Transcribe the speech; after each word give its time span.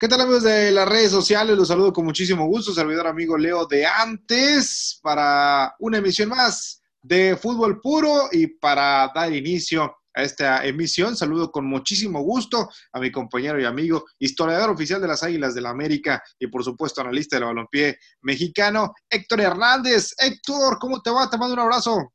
¿Qué 0.00 0.08
tal 0.08 0.22
amigos 0.22 0.44
de 0.44 0.70
las 0.70 0.88
redes 0.88 1.10
sociales? 1.10 1.58
Los 1.58 1.68
saludo 1.68 1.92
con 1.92 2.06
muchísimo 2.06 2.46
gusto, 2.46 2.72
servidor 2.72 3.06
amigo 3.06 3.36
Leo 3.36 3.66
de 3.66 3.84
antes, 3.84 4.98
para 5.02 5.74
una 5.78 5.98
emisión 5.98 6.30
más 6.30 6.82
de 7.02 7.36
Fútbol 7.36 7.82
Puro 7.82 8.30
y 8.32 8.46
para 8.46 9.12
dar 9.14 9.30
inicio 9.30 9.94
a 10.14 10.22
esta 10.22 10.64
emisión, 10.64 11.18
saludo 11.18 11.52
con 11.52 11.66
muchísimo 11.66 12.22
gusto 12.22 12.70
a 12.94 12.98
mi 12.98 13.12
compañero 13.12 13.60
y 13.60 13.66
amigo, 13.66 14.06
historiador 14.18 14.70
oficial 14.70 15.02
de 15.02 15.08
las 15.08 15.22
Águilas 15.22 15.54
del 15.54 15.64
la 15.64 15.70
América 15.70 16.22
y 16.38 16.46
por 16.46 16.64
supuesto 16.64 17.02
analista 17.02 17.36
del 17.36 17.44
balompié 17.44 17.98
mexicano, 18.22 18.94
Héctor 19.06 19.42
Hernández. 19.42 20.14
Héctor, 20.16 20.78
¿cómo 20.78 21.02
te 21.02 21.10
va? 21.10 21.28
Te 21.28 21.36
mando 21.36 21.52
un 21.52 21.60
abrazo. 21.60 22.14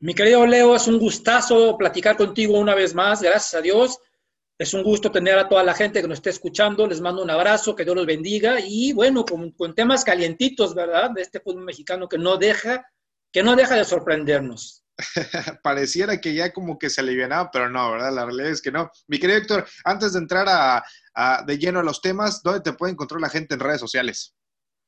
Mi 0.00 0.14
querido 0.14 0.44
Leo, 0.44 0.74
es 0.74 0.88
un 0.88 0.98
gustazo 0.98 1.76
platicar 1.78 2.16
contigo 2.16 2.58
una 2.58 2.74
vez 2.74 2.92
más, 2.92 3.22
gracias 3.22 3.54
a 3.54 3.60
Dios. 3.60 3.98
Es 4.60 4.74
un 4.74 4.82
gusto 4.82 5.10
tener 5.10 5.38
a 5.38 5.48
toda 5.48 5.64
la 5.64 5.72
gente 5.72 6.02
que 6.02 6.06
nos 6.06 6.18
esté 6.18 6.28
escuchando. 6.28 6.86
Les 6.86 7.00
mando 7.00 7.22
un 7.22 7.30
abrazo, 7.30 7.74
que 7.74 7.82
Dios 7.82 7.96
los 7.96 8.04
bendiga. 8.04 8.58
Y 8.62 8.92
bueno, 8.92 9.24
con, 9.24 9.74
temas 9.74 10.04
calientitos, 10.04 10.74
¿verdad? 10.74 11.12
De 11.12 11.22
este 11.22 11.40
fútbol 11.40 11.64
mexicano 11.64 12.06
que 12.06 12.18
no 12.18 12.36
deja, 12.36 12.86
que 13.32 13.42
no 13.42 13.56
deja 13.56 13.76
de 13.76 13.86
sorprendernos. 13.86 14.84
Pareciera 15.62 16.20
que 16.20 16.34
ya 16.34 16.52
como 16.52 16.78
que 16.78 16.90
se 16.90 17.00
alivianaba, 17.00 17.50
pero 17.50 17.70
no, 17.70 17.90
¿verdad? 17.90 18.12
La 18.12 18.26
realidad 18.26 18.50
es 18.50 18.60
que 18.60 18.70
no. 18.70 18.90
Mi 19.06 19.18
querido 19.18 19.38
Héctor, 19.38 19.66
antes 19.82 20.12
de 20.12 20.18
entrar 20.18 20.46
a, 20.46 20.84
de 21.46 21.56
lleno 21.58 21.80
a 21.80 21.82
los 21.82 22.02
temas, 22.02 22.42
¿dónde 22.42 22.60
te 22.60 22.74
puede 22.74 22.92
encontrar 22.92 23.22
la 23.22 23.30
gente 23.30 23.54
en 23.54 23.60
redes 23.60 23.80
sociales? 23.80 24.36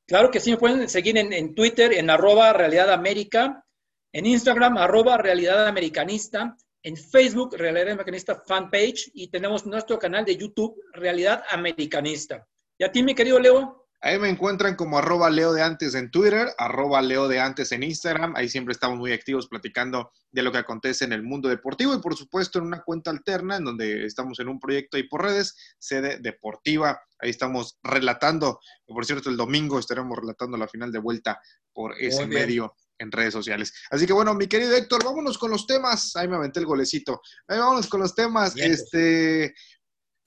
Claro 0.07 0.29
que 0.29 0.39
sí, 0.39 0.51
me 0.51 0.57
pueden 0.57 0.87
seguir 0.87 1.17
en, 1.17 1.33
en 1.33 1.55
Twitter, 1.55 1.93
en 1.93 2.11
arroba 2.11 2.53
Realidad 2.53 2.93
América, 2.93 3.65
en 4.11 4.27
Instagram, 4.27 4.77
arroba 4.77 5.17
Realidad 5.17 5.65
Americanista, 5.67 6.55
en 6.83 6.97
Facebook, 6.97 7.55
Realidad 7.57 7.89
Americanista 7.89 8.43
Fanpage, 8.45 9.09
y 9.13 9.29
tenemos 9.29 9.65
nuestro 9.65 9.97
canal 9.97 10.25
de 10.25 10.37
YouTube, 10.37 10.75
Realidad 10.93 11.43
Americanista. 11.49 12.45
¿Y 12.77 12.83
a 12.83 12.91
ti, 12.91 13.01
mi 13.01 13.15
querido 13.15 13.39
Leo? 13.39 13.83
Ahí 14.05 14.19
me 14.19 14.27
encuentran 14.27 14.75
como 14.75 14.97
arroba 14.97 15.29
Leo 15.29 15.53
de 15.53 15.61
antes 15.61 15.95
en 15.95 16.11
Twitter, 16.11 16.49
arroba 16.57 17.01
Leo 17.01 17.29
de 17.29 17.39
antes 17.39 17.71
en 17.71 17.83
Instagram. 17.83 18.35
Ahí 18.35 18.49
siempre 18.49 18.73
estamos 18.73 18.97
muy 18.97 19.13
activos 19.13 19.47
platicando 19.47 20.11
de 20.29 20.43
lo 20.43 20.51
que 20.51 20.57
acontece 20.57 21.05
en 21.05 21.13
el 21.13 21.23
mundo 21.23 21.47
deportivo 21.47 21.95
y 21.95 22.01
por 22.01 22.13
supuesto 22.17 22.59
en 22.59 22.65
una 22.65 22.81
cuenta 22.81 23.11
alterna 23.11 23.55
en 23.55 23.63
donde 23.63 24.05
estamos 24.05 24.37
en 24.41 24.49
un 24.49 24.59
proyecto 24.59 24.97
ahí 24.97 25.03
por 25.03 25.23
redes, 25.23 25.55
sede 25.79 26.19
deportiva. 26.19 27.01
Ahí 27.17 27.29
estamos 27.29 27.79
relatando, 27.81 28.59
por 28.85 29.05
cierto, 29.05 29.29
el 29.29 29.37
domingo 29.37 29.79
estaremos 29.79 30.17
relatando 30.19 30.57
la 30.57 30.67
final 30.67 30.91
de 30.91 30.99
vuelta 30.99 31.39
por 31.71 31.95
ese 31.97 32.27
medio 32.27 32.75
en 32.99 33.11
redes 33.11 33.33
sociales. 33.33 33.73
Así 33.89 34.05
que 34.05 34.13
bueno, 34.13 34.33
mi 34.33 34.47
querido 34.47 34.75
Héctor, 34.75 35.03
vámonos 35.03 35.37
con 35.37 35.51
los 35.51 35.67
temas. 35.67 36.15
Ahí 36.15 36.27
me 36.27 36.35
aventé 36.35 36.59
el 36.59 36.65
golecito. 36.65 37.21
Ahí 37.47 37.59
vámonos 37.59 37.87
con 37.87 38.01
los 38.01 38.15
temas. 38.15 38.55
Este, 38.55 39.53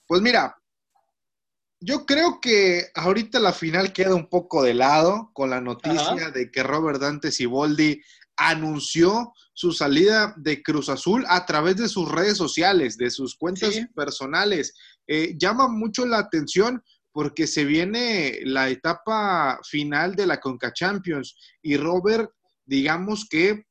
pues 0.07 0.21
mira, 0.23 0.57
yo 1.81 2.07
creo 2.07 2.41
que 2.41 2.89
ahorita 2.95 3.39
la 3.39 3.53
final 3.53 3.93
queda 3.93 4.15
un 4.15 4.29
poco 4.29 4.63
de 4.63 4.75
lado 4.75 5.31
con 5.33 5.51
la 5.51 5.61
noticia 5.61 6.31
de 6.31 6.51
que 6.51 6.63
Robert 6.63 7.01
Dante 7.01 7.31
Siboldi 7.31 8.01
anunció 8.37 9.33
su 9.53 9.73
salida 9.73 10.35
de 10.37 10.63
Cruz 10.63 10.89
Azul 10.89 11.25
a 11.29 11.47
través 11.47 11.77
de 11.77 11.89
sus 11.89 12.11
redes 12.11 12.37
sociales, 12.37 12.97
de 12.99 13.11
sus 13.11 13.37
cuentas 13.37 13.75
personales. 13.95 14.75
Eh, 15.07 15.35
llama 15.39 15.69
mucho 15.69 16.05
la 16.07 16.19
atención 16.19 16.83
porque 17.13 17.47
se 17.47 17.65
viene 17.65 18.41
la 18.45 18.69
etapa 18.69 19.59
final 19.65 20.15
de 20.15 20.27
la 20.27 20.39
Conca 20.39 20.73
Champions 20.73 21.37
y 21.63 21.79
Robert 21.79 22.31
digamos 22.67 23.27
que 23.29 23.65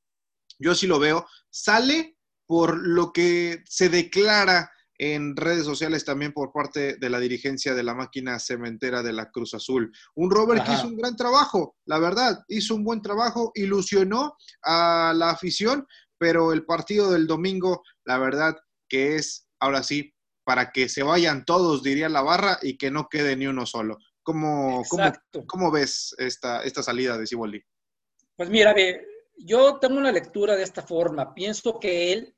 yo 0.59 0.73
sí 0.73 0.87
lo 0.87 0.99
veo, 0.99 1.27
sale 1.49 2.17
por 2.47 2.77
lo 2.77 3.11
que 3.11 3.63
se 3.65 3.89
declara 3.89 4.71
en 4.97 5.35
redes 5.35 5.65
sociales 5.65 6.05
también 6.05 6.31
por 6.31 6.51
parte 6.51 6.95
de 6.95 7.09
la 7.09 7.19
dirigencia 7.19 7.73
de 7.73 7.83
la 7.83 7.93
máquina 7.93 8.39
cementera 8.39 9.03
de 9.03 9.13
la 9.13 9.29
Cruz 9.29 9.53
Azul. 9.53 9.91
Un 10.15 10.31
Robert 10.31 10.65
que 10.65 10.73
hizo 10.73 10.87
un 10.87 10.95
gran 10.95 11.15
trabajo, 11.15 11.75
la 11.85 11.99
verdad, 11.99 12.43
hizo 12.47 12.75
un 12.75 12.83
buen 12.83 13.01
trabajo, 13.01 13.51
ilusionó 13.55 14.35
a 14.63 15.13
la 15.15 15.31
afición, 15.31 15.85
pero 16.17 16.53
el 16.53 16.65
partido 16.65 17.11
del 17.11 17.27
domingo, 17.27 17.83
la 18.05 18.17
verdad 18.17 18.55
que 18.87 19.15
es, 19.15 19.47
ahora 19.59 19.83
sí, 19.83 20.13
para 20.45 20.71
que 20.71 20.87
se 20.87 21.03
vayan 21.03 21.43
todos, 21.43 21.83
diría 21.83 22.07
la 22.07 22.21
barra, 22.21 22.59
y 22.61 22.77
que 22.77 22.91
no 22.91 23.07
quede 23.09 23.35
ni 23.35 23.47
uno 23.47 23.65
solo. 23.65 23.97
¿Cómo, 24.23 24.83
cómo, 25.47 25.71
ves 25.71 26.15
esta, 26.17 26.63
esta 26.63 26.81
salida 26.81 27.17
de 27.17 27.27
Ciboldi? 27.27 27.61
Pues 28.35 28.49
mira, 28.49 28.75
yo 29.37 29.79
tengo 29.79 29.97
una 29.97 30.11
lectura 30.11 30.55
de 30.55 30.63
esta 30.63 30.81
forma. 30.81 31.33
Pienso 31.33 31.79
que 31.79 32.11
él 32.11 32.35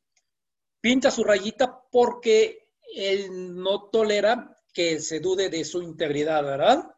pinta 0.81 1.12
su 1.12 1.24
rayita 1.24 1.81
porque 1.91 2.69
él 2.96 3.56
no 3.56 3.90
tolera 3.90 4.56
que 4.74 5.00
se 5.00 5.19
dude 5.19 5.50
de 5.50 5.66
su 5.66 5.81
integridad, 5.81 6.44
¿verdad? 6.44 6.91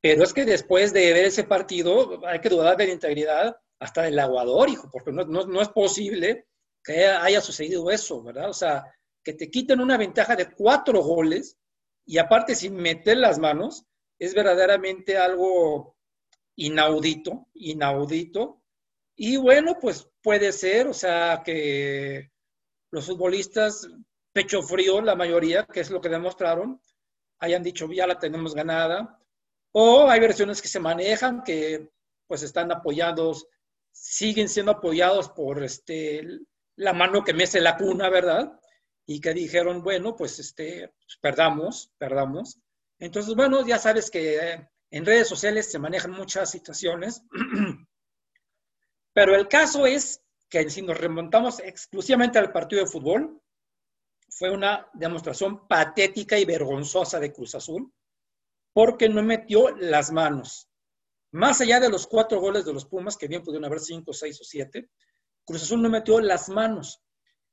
Pero 0.00 0.24
es 0.24 0.32
que 0.32 0.44
después 0.44 0.92
de 0.92 1.12
ver 1.12 1.26
ese 1.26 1.44
partido 1.44 2.26
hay 2.26 2.40
que 2.40 2.48
dudar 2.48 2.76
de 2.76 2.86
la 2.86 2.92
integridad 2.92 3.56
hasta 3.78 4.02
del 4.02 4.18
aguador, 4.18 4.68
hijo, 4.68 4.88
porque 4.90 5.12
no, 5.12 5.24
no, 5.24 5.60
es 5.60 5.68
posible 5.68 6.46
que 6.82 7.06
haya 7.06 7.40
sucedido 7.40 7.90
eso, 7.90 8.22
¿verdad? 8.22 8.48
O 8.48 8.54
sea, 8.54 8.84
que 9.22 9.34
te 9.34 9.50
quiten 9.50 9.80
una 9.80 9.96
ventaja 9.96 10.34
de 10.34 10.50
cuatro 10.50 11.02
goles 11.02 11.56
y 12.04 12.18
aparte 12.18 12.54
sin 12.54 12.74
meter 12.74 13.18
las 13.18 13.38
manos, 13.38 13.84
es 14.18 14.34
verdaderamente 14.34 15.16
algo 15.18 15.96
inaudito, 16.56 17.48
inaudito. 17.54 18.62
Y 19.16 19.36
bueno, 19.36 19.78
pues 19.80 20.08
puede 20.22 20.52
ser, 20.52 20.88
o 20.88 20.94
sea, 20.94 21.42
que 21.44 22.30
los 22.90 23.06
futbolistas, 23.06 23.88
pecho 24.32 24.62
frío, 24.62 25.00
la 25.00 25.14
mayoría, 25.14 25.64
que 25.66 25.80
es 25.80 25.90
lo 25.90 26.00
que 26.00 26.08
demostraron, 26.08 26.80
hayan 27.38 27.62
dicho, 27.62 27.90
ya 27.92 28.06
la 28.06 28.18
tenemos 28.18 28.54
ganada. 28.54 29.18
O 29.72 30.08
hay 30.08 30.20
versiones 30.20 30.60
que 30.62 30.68
se 30.68 30.80
manejan, 30.80 31.42
que 31.42 31.90
pues 32.26 32.42
están 32.42 32.70
apoyados, 32.72 33.46
siguen 33.90 34.48
siendo 34.48 34.72
apoyados 34.72 35.28
por 35.30 35.62
este, 35.62 36.22
la 36.76 36.92
mano 36.92 37.24
que 37.24 37.34
mece 37.34 37.60
la 37.60 37.76
cuna, 37.76 38.08
¿verdad? 38.08 38.58
Y 39.06 39.20
que 39.20 39.34
dijeron, 39.34 39.82
bueno, 39.82 40.16
pues 40.16 40.38
este, 40.38 40.92
perdamos, 41.20 41.90
perdamos. 41.98 42.58
Entonces, 42.98 43.34
bueno, 43.34 43.66
ya 43.66 43.78
sabes 43.78 44.10
que 44.10 44.66
en 44.92 45.06
redes 45.06 45.26
sociales 45.26 45.72
se 45.72 45.78
manejan 45.78 46.10
muchas 46.12 46.50
situaciones, 46.50 47.22
pero 49.14 49.34
el 49.34 49.48
caso 49.48 49.86
es 49.86 50.22
que 50.50 50.68
si 50.68 50.82
nos 50.82 50.98
remontamos 50.98 51.60
exclusivamente 51.60 52.38
al 52.38 52.52
partido 52.52 52.82
de 52.84 52.90
fútbol, 52.90 53.40
fue 54.28 54.50
una 54.50 54.86
demostración 54.92 55.66
patética 55.66 56.38
y 56.38 56.44
vergonzosa 56.44 57.18
de 57.18 57.32
Cruz 57.32 57.54
Azul, 57.54 57.90
porque 58.74 59.08
no 59.08 59.22
metió 59.22 59.74
las 59.76 60.12
manos. 60.12 60.68
Más 61.32 61.62
allá 61.62 61.80
de 61.80 61.88
los 61.88 62.06
cuatro 62.06 62.38
goles 62.38 62.66
de 62.66 62.74
los 62.74 62.84
Pumas, 62.84 63.16
que 63.16 63.28
bien 63.28 63.42
pudieron 63.42 63.64
haber 63.64 63.80
cinco, 63.80 64.12
seis 64.12 64.38
o 64.42 64.44
siete, 64.44 64.90
Cruz 65.46 65.62
Azul 65.62 65.80
no 65.80 65.88
metió 65.88 66.20
las 66.20 66.50
manos. 66.50 67.02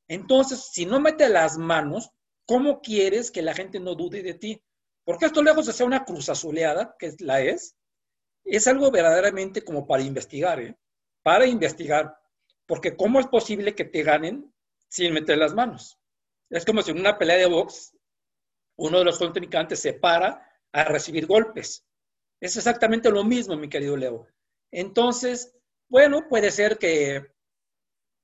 Entonces, 0.10 0.72
si 0.74 0.86
no 0.86 1.00
mete 1.00 1.30
las 1.30 1.58
manos, 1.58 2.10
¿cómo 2.46 2.82
quieres 2.82 3.32
que 3.32 3.42
la 3.42 3.54
gente 3.54 3.80
no 3.80 3.96
dude 3.96 4.24
de 4.24 4.34
ti? 4.34 4.62
Porque 5.10 5.26
esto 5.26 5.42
lejos 5.42 5.66
de 5.66 5.74
ser 5.74 5.88
una 5.88 6.06
cruz 6.06 6.30
azuleada, 6.30 6.96
que 7.00 7.16
la 7.22 7.42
es, 7.42 7.76
es 8.46 8.68
algo 8.68 8.92
verdaderamente 8.92 9.64
como 9.64 9.88
para 9.88 10.04
investigar, 10.04 10.60
¿eh? 10.60 10.78
Para 11.24 11.48
investigar. 11.48 12.16
Porque 12.68 12.96
¿cómo 12.96 13.20
es 13.20 13.26
posible 13.26 13.74
que 13.74 13.86
te 13.86 14.04
ganen 14.04 14.54
sin 14.88 15.12
meter 15.12 15.40
las 15.40 15.56
manos? 15.56 15.98
Es 16.52 16.64
como 16.64 16.84
si 16.84 16.92
en 16.92 17.00
una 17.00 17.18
pelea 17.18 17.38
de 17.38 17.48
box 17.48 17.98
uno 18.78 19.00
de 19.00 19.06
los 19.06 19.18
contrincantes 19.18 19.80
se 19.80 19.94
para 19.94 20.48
a 20.72 20.84
recibir 20.84 21.26
golpes. 21.26 21.84
Es 22.40 22.56
exactamente 22.58 23.10
lo 23.10 23.24
mismo, 23.24 23.56
mi 23.56 23.68
querido 23.68 23.98
Leo. 23.98 24.28
Entonces, 24.72 25.58
bueno, 25.90 26.28
puede 26.30 26.52
ser 26.52 26.78
que, 26.78 27.34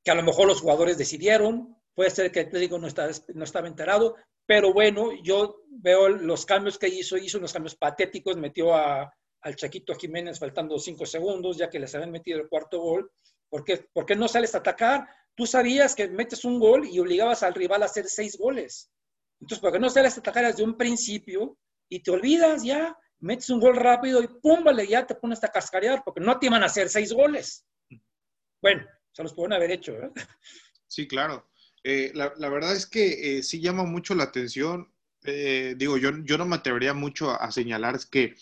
que 0.04 0.12
a 0.12 0.16
lo 0.16 0.22
mejor 0.22 0.46
los 0.46 0.62
jugadores 0.62 1.00
decidieron, 1.00 1.82
puede 1.96 2.12
ser 2.12 2.32
que 2.32 2.42
el 2.42 2.50
técnico 2.52 2.78
no, 2.78 2.90
no 3.34 3.44
estaba 3.44 3.68
enterado, 3.68 4.18
pero 4.46 4.74
bueno, 4.74 5.12
yo 5.24 5.64
veo 5.70 6.10
los 6.10 6.46
cambios 6.46 6.78
que 6.78 6.88
hizo, 6.88 7.18
hizo 7.18 7.38
unos 7.38 7.54
cambios 7.54 7.76
patéticos, 7.76 8.38
metió 8.38 8.76
a, 8.76 9.12
al 9.42 9.56
Chaquito 9.56 9.96
Jiménez 9.96 10.40
faltando 10.40 10.78
cinco 10.80 11.06
segundos, 11.06 11.58
ya 11.58 11.70
que 11.70 11.80
les 11.80 11.94
habían 11.96 12.12
metido 12.12 12.40
el 12.40 12.50
cuarto 12.50 12.80
gol. 12.80 13.12
¿Por 13.50 13.64
qué, 13.64 13.88
¿Por 13.94 14.06
qué 14.06 14.16
no 14.16 14.28
sales 14.28 14.56
a 14.56 14.60
atacar? 14.60 15.08
Tú 15.36 15.46
sabías 15.46 15.96
que 15.96 16.08
metes 16.08 16.46
un 16.46 16.60
gol 16.60 16.88
y 16.88 17.00
obligabas 17.00 17.44
al 17.44 17.54
rival 17.54 17.84
a 17.84 17.86
hacer 17.86 18.06
seis 18.08 18.38
goles. 18.38 18.92
Entonces, 19.40 19.62
¿por 19.62 19.72
qué 19.72 19.80
no 19.80 19.90
sales 19.90 20.18
a 20.18 20.20
atacar 20.20 20.46
desde 20.46 20.64
un 20.64 20.78
principio 20.78 21.58
y 21.90 22.02
te 22.02 22.12
olvidas 22.12 22.64
ya? 22.64 22.98
Metes 23.20 23.50
un 23.50 23.60
gol 23.60 23.76
rápido 23.76 24.22
y 24.22 24.28
pum, 24.28 24.64
vale, 24.64 24.88
ya 24.88 25.06
te 25.06 25.16
pones 25.16 25.44
a 25.44 25.50
cascarear 25.50 26.04
porque 26.04 26.22
no 26.22 26.38
te 26.40 26.48
iban 26.48 26.64
a 26.64 26.68
hacer 26.68 26.90
seis 26.90 27.14
goles. 27.14 27.66
Bueno, 28.62 28.86
se 29.12 29.24
los 29.24 29.34
pueden 29.34 29.54
haber 29.54 29.72
hecho, 29.72 29.94
¿verdad? 29.94 30.12
Sí, 30.88 31.08
claro. 31.08 31.50
Eh, 31.88 32.12
la, 32.16 32.50
verdad 32.50 32.76
es 32.76 32.88
que 32.88 33.38
eh, 33.38 33.44
sí 33.44 33.62
llama 33.62 33.84
mucho 33.84 34.16
la 34.16 34.24
atención. 34.24 34.92
Eh, 35.24 35.76
digo, 35.78 35.98
yo, 35.98 36.10
yo 36.24 36.36
no 36.36 36.46
me 36.46 36.56
atrevería 36.56 36.96
mucho 36.96 37.30
a, 37.30 37.52
señalar 37.52 38.00
que, 38.10 38.36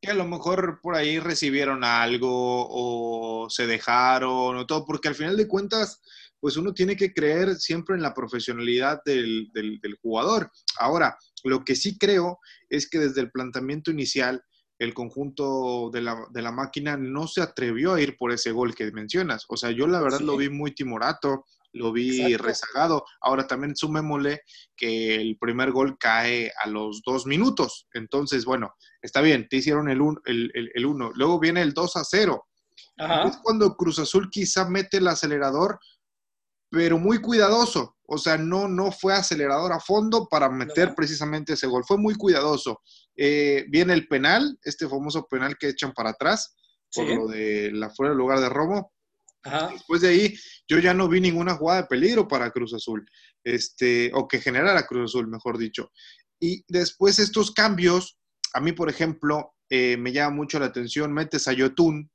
que, 0.00 0.10
a 0.10 0.14
lo 0.14 0.26
mejor 0.26 0.80
por 0.82 0.96
ahí 0.96 1.20
recibieron 1.20 1.84
algo 1.84 2.66
o 2.68 3.48
se 3.50 3.68
dejaron 3.68 4.56
o 4.56 4.66
todo, 4.66 4.84
porque 4.84 5.06
al 5.06 5.14
final 5.14 5.36
de 5.36 5.46
cuentas, 5.46 6.00
pues 6.40 6.56
uno 6.56 6.74
tiene 6.74 6.96
que 6.96 7.12
creer 7.14 7.54
siempre 7.54 7.94
en 7.94 8.02
la 8.02 8.14
profesionalidad 8.14 9.00
del, 9.04 9.48
del, 9.54 9.98
jugador. 10.02 10.50
Ahora, 10.80 11.16
Lo 11.44 11.64
que 11.64 11.76
sí 11.76 11.98
creo 11.98 12.40
es 12.68 12.90
que 12.90 12.98
desde 12.98 13.20
el 13.20 13.30
planteamiento 13.30 13.92
inicial, 13.92 14.42
el 14.80 14.92
conjunto 14.92 15.90
de 15.92 16.02
la, 16.02 16.26
de 16.30 16.42
la 16.42 16.50
máquina 16.50 16.96
no 16.96 17.28
se 17.28 17.42
atrevió 17.42 17.94
a 17.94 18.00
ir 18.00 18.16
por 18.16 18.32
ese 18.32 18.50
gol 18.50 18.74
que 18.74 18.90
mencionas. 18.90 19.44
O 19.48 19.56
sea, 19.56 19.70
yo 19.70 19.86
la 19.86 20.00
verdad 20.00 20.20
lo 20.20 20.36
vi 20.36 20.48
muy 20.48 20.72
timorato, 20.74 21.44
lo 21.72 21.92
vi 21.92 22.36
rezagado. 22.36 23.04
Ahora 23.20 23.46
también 23.46 23.76
sumémosle 23.76 24.42
que 24.76 25.16
el 25.16 25.36
primer 25.38 25.70
gol 25.72 25.96
cae 25.98 26.52
a 26.62 26.68
los 26.68 27.02
dos 27.04 27.26
minutos. 27.26 27.86
Entonces, 27.92 28.44
bueno, 28.44 28.74
está 29.02 29.20
bien, 29.20 29.48
te 29.48 29.56
hicieron 29.56 29.88
el 29.88 30.00
1. 30.00 30.20
El, 30.24 30.70
el, 30.74 30.86
uno. 30.86 31.10
Luego 31.14 31.38
viene 31.38 31.62
el 31.62 31.72
2 31.72 31.96
a 31.96 32.04
0. 32.04 32.46
Es 33.26 33.36
cuando 33.42 33.76
Cruz 33.76 33.98
Azul 33.98 34.28
quizá 34.30 34.68
mete 34.68 34.96
el 34.96 35.08
acelerador, 35.08 35.78
pero 36.70 36.98
muy 36.98 37.20
cuidadoso. 37.20 37.96
O 38.06 38.18
sea, 38.18 38.38
no, 38.38 38.68
no 38.68 38.90
fue 38.90 39.12
acelerador 39.12 39.72
a 39.72 39.80
fondo 39.80 40.28
para 40.28 40.48
meter 40.48 40.94
precisamente 40.94 41.52
ese 41.52 41.66
gol. 41.66 41.84
Fue 41.86 41.98
muy 41.98 42.14
cuidadoso. 42.14 42.80
Eh, 43.16 43.66
viene 43.68 43.92
el 43.92 44.08
penal, 44.08 44.58
este 44.62 44.88
famoso 44.88 45.26
penal 45.28 45.56
que 45.58 45.68
echan 45.68 45.92
para 45.92 46.10
atrás, 46.10 46.56
por 46.94 47.06
lo 47.06 47.26
de 47.28 47.70
la 47.72 47.90
fuera 47.90 48.10
del 48.10 48.18
lugar 48.18 48.40
de 48.40 48.48
robo. 49.50 49.72
Después 49.72 50.02
de 50.02 50.08
ahí, 50.08 50.38
yo 50.68 50.78
ya 50.78 50.94
no 50.94 51.08
vi 51.08 51.20
ninguna 51.20 51.54
jugada 51.54 51.82
de 51.82 51.88
peligro 51.88 52.28
para 52.28 52.50
Cruz 52.50 52.74
Azul, 52.74 53.04
este, 53.44 54.10
o 54.14 54.28
que 54.28 54.40
generara 54.40 54.86
Cruz 54.86 55.10
Azul, 55.10 55.28
mejor 55.28 55.58
dicho. 55.58 55.90
Y 56.40 56.64
después 56.68 57.18
estos 57.18 57.50
cambios, 57.52 58.18
a 58.54 58.60
mí, 58.60 58.72
por 58.72 58.88
ejemplo, 58.88 59.54
eh, 59.70 59.96
me 59.96 60.12
llama 60.12 60.36
mucho 60.36 60.58
la 60.58 60.66
atención, 60.66 61.12
metes 61.12 61.48
a 61.48 61.52
Yotun, 61.52 62.10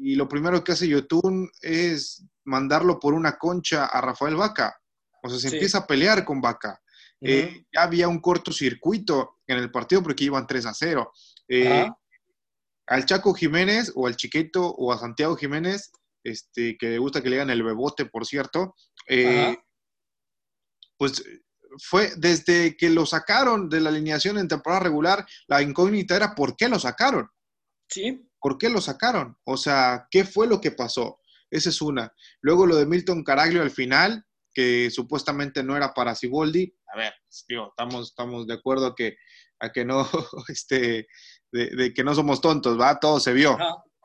y 0.00 0.16
lo 0.16 0.28
primero 0.28 0.62
que 0.62 0.72
hace 0.72 0.88
Yotun 0.88 1.50
es 1.62 2.24
mandarlo 2.44 2.98
por 2.98 3.14
una 3.14 3.38
concha 3.38 3.86
a 3.86 4.00
Rafael 4.00 4.36
Vaca. 4.36 4.76
O 5.22 5.28
sea, 5.28 5.38
se 5.38 5.54
empieza 5.54 5.78
a 5.78 5.86
pelear 5.86 6.24
con 6.24 6.40
Vaca. 6.40 6.80
Eh, 7.22 7.64
ya 7.72 7.82
había 7.82 8.08
un 8.08 8.20
cortocircuito 8.20 9.40
en 9.46 9.58
el 9.58 9.70
partido 9.70 10.02
porque 10.02 10.24
iban 10.24 10.46
3 10.46 10.66
a 10.66 10.74
0. 10.74 11.12
Eh, 11.48 11.90
al 12.86 13.04
Chaco 13.04 13.34
Jiménez 13.34 13.92
o 13.94 14.06
al 14.06 14.16
Chiquito 14.16 14.66
o 14.66 14.92
a 14.92 14.98
Santiago 14.98 15.36
Jiménez, 15.36 15.90
este, 16.24 16.76
que 16.78 16.90
le 16.90 16.98
gusta 16.98 17.22
que 17.22 17.28
le 17.28 17.36
digan 17.36 17.50
el 17.50 17.62
bebote, 17.62 18.06
por 18.06 18.26
cierto, 18.26 18.74
eh, 19.08 19.56
pues 20.96 21.22
fue 21.78 22.12
desde 22.16 22.76
que 22.76 22.90
lo 22.90 23.06
sacaron 23.06 23.68
de 23.68 23.80
la 23.80 23.90
alineación 23.90 24.38
en 24.38 24.48
temporada 24.48 24.82
regular, 24.82 25.26
la 25.46 25.62
incógnita 25.62 26.16
era 26.16 26.34
por 26.34 26.56
qué 26.56 26.68
lo 26.68 26.78
sacaron. 26.78 27.28
Sí. 27.88 28.26
¿Por 28.40 28.58
qué 28.58 28.68
lo 28.68 28.80
sacaron? 28.80 29.36
O 29.44 29.56
sea, 29.56 30.06
¿qué 30.10 30.24
fue 30.24 30.46
lo 30.46 30.60
que 30.60 30.72
pasó? 30.72 31.20
Esa 31.50 31.68
es 31.68 31.82
una. 31.82 32.12
Luego 32.40 32.66
lo 32.66 32.76
de 32.76 32.86
Milton 32.86 33.24
Caraglio 33.24 33.62
al 33.62 33.70
final, 33.70 34.24
que 34.52 34.90
supuestamente 34.90 35.62
no 35.62 35.76
era 35.76 35.92
para 35.92 36.14
Siboldi. 36.14 36.74
A 36.92 36.96
ver, 36.96 37.12
estamos, 37.28 38.08
estamos 38.08 38.46
de 38.46 38.54
acuerdo 38.54 38.94
que, 38.94 39.16
a 39.60 39.70
que 39.70 39.84
no, 39.84 40.08
este, 40.48 41.06
de, 41.52 41.92
que 41.94 42.04
no 42.04 42.14
somos 42.14 42.40
tontos, 42.40 42.80
¿va? 42.80 42.98
Todo 42.98 43.20
se 43.20 43.32
vio. 43.32 43.56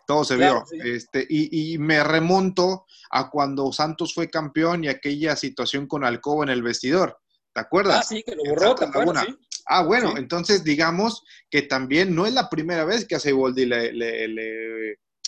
Todo 0.06 0.24
se 0.24 0.38
vio. 0.38 0.64
Este, 0.84 1.26
y, 1.30 1.78
me 1.78 2.04
remonto 2.04 2.86
a 3.10 3.30
cuando 3.30 3.72
Santos 3.72 4.14
fue 4.14 4.30
campeón 4.30 4.84
y 4.84 4.88
aquella 4.88 5.36
situación 5.36 5.88
con 5.88 6.04
Alcoba 6.04 6.44
en 6.44 6.50
el 6.50 6.64
vestidor. 6.64 7.20
¿Te 7.54 7.62
acuerdas? 7.62 8.00
Ah, 8.02 8.04
sí, 8.04 8.24
que 8.24 8.36
lo 8.36 8.44
borró, 8.44 8.76
¿te 8.76 8.86
acuerdas? 8.86 9.26
Ah, 9.68 9.84
bueno, 9.84 10.18
entonces 10.18 10.64
digamos 10.64 11.24
que 11.50 11.64
también 11.64 12.14
no 12.14 12.28
es 12.28 12.34
la 12.34 12.50
primera 12.50 12.86
vez 12.86 13.06
que 13.06 13.16
a 13.16 13.20
Seiboldi 13.20 13.66
le, 13.66 13.94
le, 13.94 14.28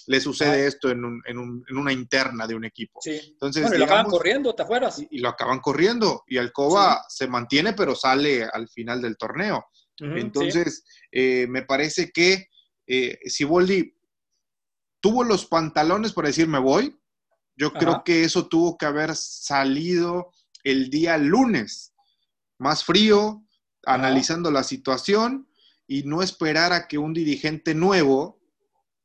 le, 0.06 0.22
sucede 0.22 0.64
ah. 0.64 0.68
esto 0.68 0.92
en, 0.92 1.04
un, 1.04 1.22
en, 1.26 1.40
un, 1.40 1.66
en, 1.68 1.78
una 1.78 1.92
interna 1.92 2.46
de 2.46 2.54
un 2.54 2.66
equipo. 2.66 3.00
Sí. 3.02 3.20
Entonces, 3.32 3.64
bueno, 3.64 3.78
y 3.78 3.80
lo 3.80 3.86
acaban 3.86 4.06
corriendo, 4.06 4.54
¿te 4.54 4.64
acuerdas? 4.64 5.02
Y, 5.10 5.20
lo 5.20 5.30
acaban 5.30 5.60
corriendo. 5.60 6.24
Y 6.28 6.38
Alcoba 6.38 7.04
se 7.08 7.28
mantiene, 7.28 7.74
pero 7.74 7.96
sale 7.96 8.44
al 8.44 8.68
final 8.68 9.02
del 9.02 9.18
torneo. 9.18 9.66
Entonces, 10.00 10.84
eh, 11.12 11.48
me 11.50 11.64
parece 11.64 12.12
que 12.12 12.50
eh, 12.86 13.18
Siboldi 13.26 13.97
tuvo 15.00 15.24
los 15.24 15.46
pantalones 15.46 16.14
para 16.14 16.28
decir 16.28 16.48
me 16.48 16.60
voy. 16.60 16.98
Yo 17.56 17.74
creo 17.74 18.04
que 18.04 18.24
eso 18.24 18.48
tuvo 18.48 18.78
que 18.78 18.86
haber 18.86 19.16
salido 19.16 20.32
el 20.64 20.90
día 20.90 21.18
lunes, 21.18 21.94
más 22.60 22.84
frío, 22.84 23.44
analizando 23.84 24.52
la 24.52 24.64
situación 24.64 25.48
y 25.88 26.04
no 26.04 26.22
esperar 26.22 26.74
a 26.74 26.88
que 26.88 26.98
un 26.98 27.14
dirigente 27.14 27.74
nuevo, 27.74 28.40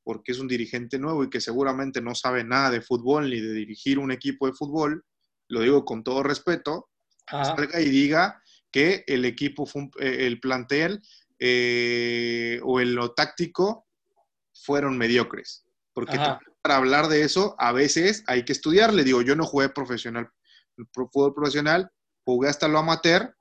porque 0.03 0.33
es 0.33 0.39
un 0.39 0.49
dirigente 0.49 0.99
nuevo 0.99 1.25
y 1.25 1.31
que 1.31 1.41
seguramente 1.41 2.03
no 2.03 2.15
sabe 2.15 2.45
nada 2.45 2.71
de 2.71 2.83
fútbol 2.83 3.31
ni 3.31 3.41
de 3.41 3.53
dirigir 3.53 3.99
un 3.99 4.11
equipo 4.11 4.47
de 4.47 4.53
fútbol, 4.53 5.05
lo 5.49 5.61
digo 5.61 5.85
con 5.85 6.03
todo 6.03 6.23
respeto, 6.23 6.91
salga 7.31 7.81
y 7.81 7.89
diga 7.89 8.43
que 8.71 9.05
el 9.07 9.25
equipo, 9.25 9.69
eh, 10.01 10.27
el 10.27 10.41
plantel 10.41 11.01
eh, 11.39 12.61
o 12.65 12.81
el 12.81 12.95
lo 12.95 13.13
táctico 13.13 13.87
fueron 14.53 14.99
mediocres. 14.99 15.65
Porque 15.93 16.19
para 16.63 16.77
hablar 16.77 17.09
de 17.09 17.23
eso, 17.23 17.55
a 17.59 17.73
veces 17.73 18.25
hay 18.27 18.45
que 18.45 18.53
estudiar. 18.53 18.95
Le 18.95 19.05
digo, 19.05 19.23
yo 19.23 19.37
no 19.37 19.45
jugué 19.45 19.69
profesional, 19.69 20.29
fútbol 20.93 21.35
profesional, 21.35 21.91
jugué 22.25 22.49
hasta 22.49 22.69
lo 22.69 22.79
amateur, 22.79 23.35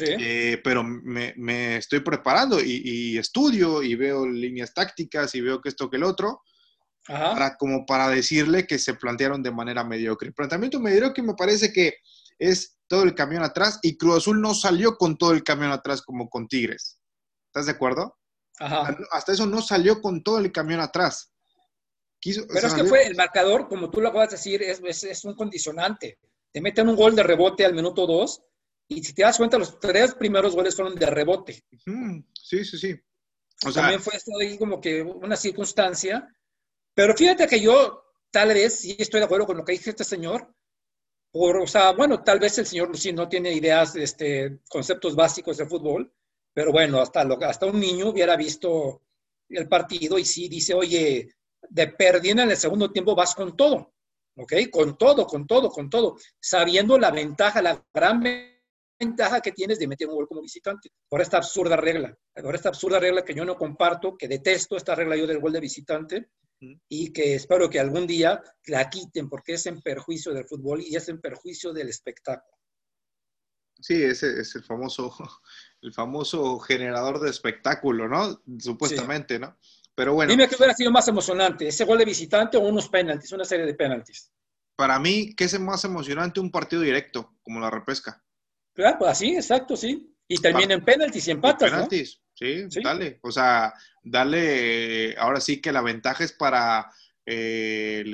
eh, 0.00 0.60
pero 0.62 0.82
me, 0.84 1.76
estoy 1.76 2.00
preparando 2.00 2.60
y, 2.60 3.16
estudio 3.16 3.82
y 3.82 3.94
veo 3.94 4.26
líneas 4.26 4.74
tácticas 4.74 5.34
y 5.34 5.40
veo 5.40 5.60
que 5.60 5.68
esto 5.68 5.88
que 5.88 5.96
el 5.96 6.04
otro, 6.04 6.42
Para, 7.06 7.56
como 7.56 7.86
para 7.86 8.08
decirle 8.08 8.66
que 8.66 8.78
se 8.78 8.94
plantearon 8.94 9.42
de 9.42 9.52
manera 9.52 9.84
mediocre. 9.84 10.28
El 10.28 10.34
planteamiento 10.34 10.80
mediocre 10.80 11.22
me 11.22 11.34
parece 11.34 11.72
que 11.72 11.94
es 12.38 12.78
todo 12.88 13.04
el 13.04 13.14
camión 13.14 13.42
atrás 13.42 13.78
y 13.82 13.96
Cruz 13.96 14.18
Azul 14.18 14.40
no 14.40 14.54
salió 14.54 14.96
con 14.96 15.16
todo 15.16 15.32
el 15.32 15.42
camión 15.42 15.70
atrás 15.70 16.02
como 16.02 16.28
con 16.28 16.48
Tigres. 16.48 17.00
¿Estás 17.46 17.66
de 17.66 17.72
acuerdo? 17.72 18.18
Hasta 18.58 19.32
eso 19.32 19.46
no 19.46 19.60
salió 19.62 20.00
con 20.00 20.22
todo 20.22 20.38
el 20.38 20.50
camión 20.50 20.80
atrás. 20.80 21.32
Pero 22.48 22.66
es 22.66 22.74
que 22.74 22.84
fue 22.84 23.06
el 23.06 23.14
marcador, 23.14 23.68
como 23.68 23.90
tú 23.90 24.00
lo 24.00 24.08
acabas 24.08 24.30
de 24.30 24.36
decir, 24.36 24.62
es, 24.62 25.04
es, 25.04 25.24
un 25.24 25.34
condicionante. 25.34 26.18
Te 26.50 26.60
meten 26.60 26.88
un 26.88 26.96
gol 26.96 27.14
de 27.14 27.22
rebote 27.22 27.64
al 27.64 27.74
minuto 27.74 28.06
2 28.06 28.42
y 28.88 29.02
si 29.02 29.12
te 29.14 29.22
das 29.22 29.36
cuenta, 29.36 29.58
los 29.58 29.78
tres 29.78 30.14
primeros 30.14 30.54
goles 30.54 30.74
fueron 30.74 30.94
de 30.94 31.06
rebote. 31.06 31.64
Sí, 32.34 32.64
sí, 32.64 32.78
sí. 32.78 32.96
O 33.64 33.70
sea, 33.70 33.82
También 33.82 34.00
fue 34.00 34.16
esto 34.16 34.32
ahí 34.40 34.58
como 34.58 34.80
que 34.80 35.02
una 35.02 35.36
circunstancia. 35.36 36.28
Pero 36.94 37.14
fíjate 37.14 37.46
que 37.46 37.60
yo 37.60 38.04
tal 38.30 38.48
vez 38.48 38.80
sí 38.80 38.96
estoy 38.98 39.20
de 39.20 39.26
acuerdo 39.26 39.46
con 39.46 39.56
lo 39.56 39.64
que 39.64 39.72
dice 39.72 39.90
este 39.90 40.04
señor. 40.04 40.54
Por, 41.30 41.58
o 41.58 41.66
sea, 41.66 41.92
bueno, 41.92 42.22
tal 42.22 42.38
vez 42.38 42.56
el 42.58 42.66
señor 42.66 42.88
Lucín 42.88 43.16
no 43.16 43.28
tiene 43.28 43.52
ideas, 43.52 43.94
este, 43.96 44.60
conceptos 44.68 45.14
básicos 45.14 45.58
de 45.58 45.66
fútbol, 45.66 46.10
pero 46.54 46.72
bueno, 46.72 47.00
hasta, 47.00 47.24
lo, 47.24 47.38
hasta 47.44 47.66
un 47.66 47.78
niño 47.78 48.08
hubiera 48.08 48.36
visto 48.36 49.02
el 49.50 49.68
partido 49.68 50.18
y 50.18 50.24
sí 50.24 50.48
dice, 50.48 50.72
oye, 50.72 51.35
de 51.68 51.88
perdiendo 51.88 52.42
en 52.42 52.50
el 52.50 52.56
segundo 52.56 52.90
tiempo 52.90 53.14
vas 53.14 53.34
con 53.34 53.56
todo, 53.56 53.94
¿ok? 54.36 54.52
Con 54.70 54.96
todo, 54.96 55.26
con 55.26 55.46
todo, 55.46 55.70
con 55.70 55.90
todo, 55.90 56.16
sabiendo 56.40 56.98
la 56.98 57.10
ventaja, 57.10 57.62
la 57.62 57.82
gran 57.92 58.22
ventaja 58.98 59.40
que 59.40 59.52
tienes 59.52 59.78
de 59.78 59.86
meter 59.86 60.08
un 60.08 60.16
gol 60.16 60.28
como 60.28 60.42
visitante, 60.42 60.90
por 61.08 61.20
esta 61.20 61.38
absurda 61.38 61.76
regla, 61.76 62.16
por 62.34 62.54
esta 62.54 62.70
absurda 62.70 62.98
regla 62.98 63.24
que 63.24 63.34
yo 63.34 63.44
no 63.44 63.56
comparto, 63.56 64.16
que 64.16 64.28
detesto 64.28 64.76
esta 64.76 64.94
regla 64.94 65.16
yo 65.16 65.26
del 65.26 65.40
gol 65.40 65.52
de 65.52 65.60
visitante 65.60 66.30
y 66.88 67.12
que 67.12 67.34
espero 67.34 67.68
que 67.68 67.80
algún 67.80 68.06
día 68.06 68.42
la 68.66 68.88
quiten 68.88 69.28
porque 69.28 69.54
es 69.54 69.66
en 69.66 69.82
perjuicio 69.82 70.32
del 70.32 70.46
fútbol 70.46 70.80
y 70.80 70.96
es 70.96 71.08
en 71.08 71.20
perjuicio 71.20 71.72
del 71.72 71.88
espectáculo. 71.88 72.56
Sí, 73.78 74.02
ese 74.02 74.40
es 74.40 74.54
el 74.56 74.64
famoso, 74.64 75.14
el 75.82 75.92
famoso 75.92 76.58
generador 76.58 77.20
de 77.20 77.30
espectáculo, 77.30 78.08
¿no? 78.08 78.42
Supuestamente, 78.58 79.38
¿no? 79.38 79.58
Pero 79.96 80.12
bueno. 80.12 80.30
Dime 80.30 80.46
qué 80.46 80.54
hubiera 80.56 80.74
sido 80.74 80.92
más 80.92 81.08
emocionante, 81.08 81.68
ese 81.68 81.84
gol 81.84 81.98
de 81.98 82.04
visitante 82.04 82.58
o 82.58 82.60
unos 82.60 82.88
penaltis, 82.88 83.32
una 83.32 83.46
serie 83.46 83.64
de 83.64 83.74
penaltis. 83.74 84.30
Para 84.76 84.98
mí, 84.98 85.34
¿qué 85.34 85.44
es 85.44 85.58
más 85.58 85.84
emocionante? 85.84 86.38
Un 86.38 86.50
partido 86.50 86.82
directo, 86.82 87.34
como 87.42 87.58
la 87.60 87.70
repesca. 87.70 88.22
Claro, 88.74 88.98
pues 88.98 89.12
así, 89.12 89.34
exacto, 89.34 89.74
sí. 89.74 90.14
Y 90.28 90.36
termina 90.36 90.74
en 90.74 90.84
penaltis 90.84 91.26
y 91.28 91.30
empatas, 91.30 91.70
penaltis, 91.70 92.20
sí, 92.34 92.66
dale. 92.82 93.18
O 93.22 93.30
sea, 93.30 93.72
dale, 94.02 95.16
ahora 95.16 95.40
sí 95.40 95.62
que 95.62 95.72
la 95.72 95.80
ventaja 95.80 96.24
es 96.24 96.32
para 96.32 96.92
eh, 97.24 98.04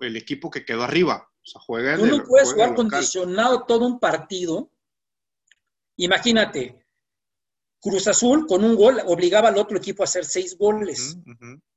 el, 0.00 0.16
equipo 0.16 0.48
que 0.48 0.64
quedó 0.64 0.84
arriba. 0.84 1.28
O 1.42 1.46
sea, 1.46 1.60
juega 1.60 1.96
Tú 1.96 2.06
no 2.06 2.22
puedes 2.22 2.52
jugar 2.52 2.74
condicionado 2.74 3.64
todo 3.64 3.84
un 3.86 3.98
partido. 3.98 4.70
Imagínate, 5.96 6.81
Cruz 7.82 8.06
Azul 8.06 8.46
con 8.46 8.62
un 8.64 8.76
gol 8.76 9.02
obligaba 9.06 9.48
al 9.48 9.58
otro 9.58 9.76
equipo 9.76 10.02
a 10.02 10.04
hacer 10.04 10.24
seis 10.24 10.56
goles. 10.56 11.18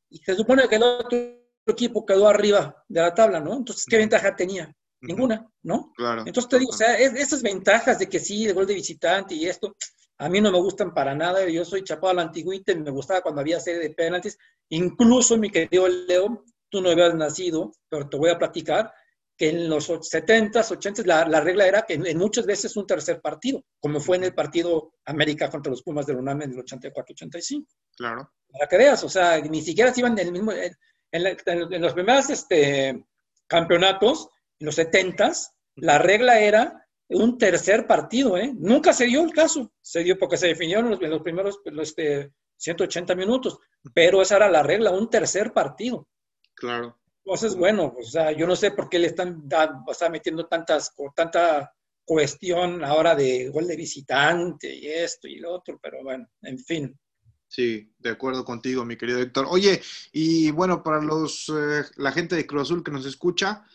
Y 0.09 0.19
se 0.19 0.35
supone 0.35 0.67
que 0.67 0.75
el 0.75 0.83
otro 0.83 1.17
equipo 1.65 2.05
quedó 2.05 2.27
arriba 2.27 2.83
de 2.87 3.01
la 3.01 3.13
tabla, 3.13 3.39
¿no? 3.39 3.55
Entonces, 3.55 3.85
¿qué 3.89 3.97
ventaja 3.97 4.35
tenía? 4.35 4.71
Ninguna, 5.01 5.47
¿no? 5.63 5.91
Claro. 5.95 6.23
Entonces 6.25 6.49
te 6.49 6.59
digo, 6.59 6.69
o 6.69 6.77
sea, 6.77 6.95
esas 6.97 7.41
ventajas 7.41 7.97
de 7.97 8.07
que 8.07 8.19
sí, 8.19 8.45
de 8.45 8.53
gol 8.53 8.67
de 8.67 8.75
visitante 8.75 9.33
y 9.33 9.45
esto, 9.45 9.75
a 10.19 10.29
mí 10.29 10.39
no 10.39 10.51
me 10.51 10.59
gustan 10.59 10.93
para 10.93 11.15
nada. 11.15 11.47
Yo 11.49 11.65
soy 11.65 11.83
chapado 11.83 12.11
a 12.11 12.13
la 12.13 12.21
antigüita 12.21 12.71
y 12.71 12.75
me 12.75 12.91
gustaba 12.91 13.21
cuando 13.21 13.41
había 13.41 13.59
serie 13.59 13.81
de 13.81 13.89
penaltis. 13.89 14.37
Incluso, 14.69 15.37
mi 15.37 15.49
querido 15.49 15.87
Leo, 15.87 16.43
tú 16.69 16.81
no 16.81 16.89
habías 16.89 17.15
nacido, 17.15 17.73
pero 17.89 18.07
te 18.07 18.17
voy 18.17 18.29
a 18.29 18.37
platicar 18.37 18.93
que 19.37 19.49
en 19.49 19.69
los 19.69 19.89
70s, 19.89 20.51
80s, 20.51 21.05
la, 21.05 21.27
la 21.27 21.41
regla 21.41 21.67
era 21.67 21.81
que 21.81 21.95
en, 21.95 22.17
muchas 22.17 22.45
veces 22.45 22.75
un 22.77 22.87
tercer 22.87 23.21
partido, 23.21 23.63
como 23.79 23.99
fue 23.99 24.17
en 24.17 24.25
el 24.25 24.33
partido 24.33 24.93
América 25.05 25.49
contra 25.49 25.71
los 25.71 25.83
Pumas 25.83 26.05
del 26.05 26.17
UNAM 26.17 26.43
en 26.43 26.51
el 26.51 26.57
84-85. 26.57 27.65
Claro. 27.97 28.31
Para 28.51 28.67
que 28.67 28.77
veas, 28.77 29.03
o 29.03 29.09
sea, 29.09 29.39
ni 29.41 29.61
siquiera 29.61 29.93
se 29.93 29.99
iban 29.99 30.17
en 30.17 30.27
el 30.27 30.31
mismo. 30.31 30.51
En, 30.53 30.73
en, 31.11 31.81
los 31.81 31.93
primeros 31.93 32.29
este, 32.29 33.05
campeonatos, 33.47 34.29
en 34.59 34.65
los 34.65 34.77
70s, 34.77 35.51
la 35.75 35.97
regla 35.97 36.39
era 36.39 36.87
un 37.09 37.37
tercer 37.37 37.85
partido, 37.85 38.37
¿eh? 38.37 38.53
Nunca 38.55 38.93
se 38.93 39.05
dio 39.05 39.23
el 39.23 39.31
caso, 39.31 39.71
se 39.81 40.03
dio 40.03 40.17
porque 40.17 40.37
se 40.37 40.47
definieron 40.47 40.93
en 40.93 41.09
los, 41.09 41.21
primeros 41.21 41.59
los, 41.65 41.89
este, 41.89 42.31
180 42.57 43.15
minutos, 43.15 43.59
pero 43.93 44.21
esa 44.21 44.37
era 44.37 44.49
la 44.49 44.63
regla, 44.63 44.91
un 44.91 45.09
tercer 45.09 45.53
partido. 45.53 46.07
Claro. 46.55 46.97
Entonces, 47.25 47.55
bueno, 47.55 47.95
o 47.99 48.03
sea, 48.03 48.31
yo 48.33 48.45
no 48.45 48.55
sé 48.55 48.69
por 48.69 48.87
qué 48.87 48.99
le 48.99 49.07
están 49.07 49.49
o 49.51 50.09
metiendo 50.11 50.45
tantas, 50.45 50.93
tanta 51.15 51.73
cuestión 52.05 52.83
ahora 52.85 53.15
de 53.15 53.49
gol 53.49 53.65
de 53.65 53.75
visitante 53.75 54.71
y 54.71 54.85
esto 54.85 55.27
y 55.27 55.39
lo 55.39 55.53
otro, 55.53 55.79
pero 55.81 56.03
bueno, 56.03 56.27
en 56.43 56.59
fin. 56.59 56.99
Sí, 57.47 57.91
de 57.97 58.11
acuerdo 58.11 58.45
contigo, 58.45 58.85
mi 58.85 58.95
querido 58.95 59.19
Héctor. 59.19 59.47
Oye, 59.49 59.81
y 60.11 60.51
bueno, 60.51 60.83
para 60.83 61.01
los 61.01 61.49
eh, 61.49 61.83
la 61.95 62.11
gente 62.11 62.35
de 62.35 62.45
Cruz 62.45 62.63
Azul 62.63 62.83
que 62.83 62.91
nos 62.91 63.07
escucha, 63.07 63.65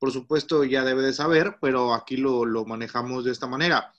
por 0.00 0.10
supuesto 0.10 0.64
ya 0.64 0.84
debe 0.84 1.02
de 1.02 1.12
saber, 1.12 1.58
pero 1.60 1.94
aquí 1.94 2.16
lo, 2.16 2.44
lo 2.44 2.64
manejamos 2.64 3.24
de 3.24 3.30
esta 3.30 3.46
manera. 3.46 3.92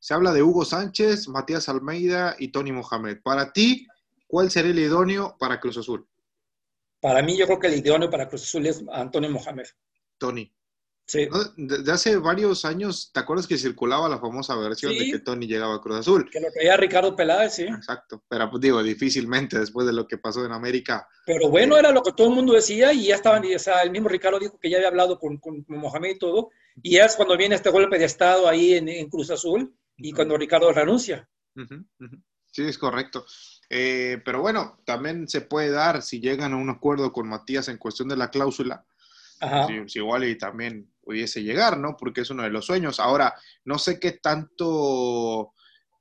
Se 0.00 0.12
habla 0.12 0.32
de 0.32 0.42
Hugo 0.42 0.64
Sánchez, 0.64 1.28
Matías 1.28 1.68
Almeida 1.68 2.34
y 2.36 2.48
Tony 2.48 2.72
Mohamed. 2.72 3.20
Para 3.22 3.52
ti, 3.52 3.86
¿cuál 4.26 4.50
sería 4.50 4.72
el 4.72 4.78
idóneo 4.80 5.36
para 5.38 5.60
Cruz 5.60 5.78
Azul? 5.78 6.09
Para 7.00 7.22
mí, 7.22 7.36
yo 7.36 7.46
creo 7.46 7.58
que 7.58 7.68
el 7.68 7.78
idóneo 7.78 8.10
para 8.10 8.28
Cruz 8.28 8.42
Azul 8.42 8.66
es 8.66 8.84
Antonio 8.92 9.30
Mohamed. 9.30 9.66
Tony. 10.18 10.52
Sí. 11.10 11.26
Desde 11.56 11.90
hace 11.90 12.16
varios 12.18 12.64
años, 12.64 13.10
¿te 13.12 13.18
acuerdas 13.18 13.48
que 13.48 13.58
circulaba 13.58 14.08
la 14.08 14.20
famosa 14.20 14.54
versión 14.54 14.96
de 14.96 15.10
que 15.10 15.18
Tony 15.18 15.48
llegaba 15.48 15.74
a 15.74 15.80
Cruz 15.80 15.98
Azul? 15.98 16.30
Que 16.30 16.38
lo 16.38 16.52
traía 16.52 16.76
Ricardo 16.76 17.16
Peláez, 17.16 17.54
sí. 17.54 17.64
Exacto, 17.64 18.22
pero 18.28 18.48
pues 18.48 18.60
digo, 18.60 18.80
difícilmente 18.80 19.58
después 19.58 19.88
de 19.88 19.92
lo 19.92 20.06
que 20.06 20.18
pasó 20.18 20.44
en 20.44 20.52
América. 20.52 21.08
Pero 21.26 21.48
bueno, 21.48 21.76
era 21.76 21.90
lo 21.90 22.04
que 22.04 22.12
todo 22.12 22.28
el 22.28 22.34
mundo 22.34 22.52
decía 22.52 22.92
y 22.92 23.06
ya 23.06 23.16
estaban, 23.16 23.42
o 23.44 23.58
sea, 23.58 23.82
el 23.82 23.90
mismo 23.90 24.08
Ricardo 24.08 24.38
dijo 24.38 24.56
que 24.60 24.70
ya 24.70 24.76
había 24.76 24.86
hablado 24.88 25.18
con, 25.18 25.38
con, 25.38 25.64
Mohamed 25.66 26.10
y 26.10 26.18
todo, 26.18 26.50
y 26.80 26.98
es 26.98 27.16
cuando 27.16 27.36
viene 27.36 27.56
este 27.56 27.70
golpe 27.70 27.98
de 27.98 28.04
Estado 28.04 28.48
ahí 28.48 28.74
en, 28.74 29.08
Cruz 29.08 29.32
Azul 29.32 29.74
y 29.96 30.12
cuando 30.12 30.36
Ricardo 30.36 30.72
renuncia. 30.72 31.28
Sí, 32.50 32.62
es 32.62 32.78
correcto. 32.78 33.24
Eh, 33.68 34.20
pero 34.24 34.40
bueno, 34.40 34.80
también 34.84 35.28
se 35.28 35.42
puede 35.42 35.70
dar 35.70 36.02
si 36.02 36.20
llegan 36.20 36.52
a 36.52 36.56
un 36.56 36.70
acuerdo 36.70 37.12
con 37.12 37.28
Matías 37.28 37.68
en 37.68 37.78
cuestión 37.78 38.08
de 38.08 38.16
la 38.16 38.30
cláusula. 38.30 38.84
Si, 39.86 39.98
igual 39.98 40.24
y 40.24 40.36
también 40.36 40.92
pudiese 41.00 41.42
llegar, 41.42 41.78
¿no? 41.78 41.96
Porque 41.96 42.22
es 42.22 42.30
uno 42.30 42.42
de 42.42 42.50
los 42.50 42.66
sueños. 42.66 43.00
Ahora, 43.00 43.34
no 43.64 43.78
sé 43.78 43.98
qué 43.98 44.12
tanto 44.12 45.54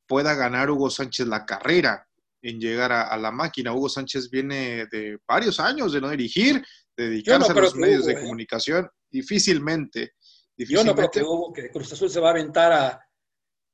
pueda 0.05 0.33
ganar 0.33 0.69
Hugo 0.69 0.89
Sánchez 0.89 1.27
la 1.27 1.45
carrera 1.45 2.05
en 2.41 2.59
llegar 2.59 2.91
a, 2.91 3.15
la 3.17 3.31
máquina. 3.31 3.71
Hugo 3.71 3.87
Sánchez 3.87 4.29
viene 4.29 4.87
de 4.87 5.19
varios 5.25 5.59
años 5.59 5.93
de 5.93 6.01
no 6.01 6.09
dirigir, 6.09 6.65
de 6.97 7.09
dedicarse 7.09 7.51
a 7.51 7.55
los 7.55 7.75
medios 7.75 8.05
de 8.07 8.13
¿eh? 8.13 8.19
comunicación. 8.19 8.89
Difícilmente, 9.09 10.13
Yo 10.57 10.83
no 10.83 10.93
creo 10.93 11.09
que 11.09 11.23
Hugo, 11.23 11.53
que 11.53 11.69
Cruz 11.69 11.93
Azul 11.93 12.09
se 12.09 12.19
va 12.19 12.27
a 12.27 12.31
aventar 12.31 12.71
a, 12.73 13.09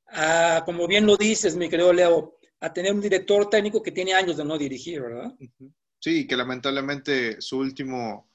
a, 0.08 0.64
como 0.64 0.86
bien 0.86 1.06
lo 1.06 1.16
dices, 1.16 1.56
mi 1.56 1.68
querido 1.68 1.92
Leo, 1.92 2.35
a 2.60 2.72
tener 2.72 2.92
un 2.92 3.00
director 3.00 3.48
técnico 3.50 3.82
que 3.82 3.92
tiene 3.92 4.14
años 4.14 4.36
de 4.36 4.44
no 4.44 4.56
dirigir, 4.56 5.02
¿verdad? 5.02 5.34
Sí, 5.98 6.26
que 6.26 6.36
lamentablemente 6.36 7.40
su 7.40 7.58
último 7.58 8.28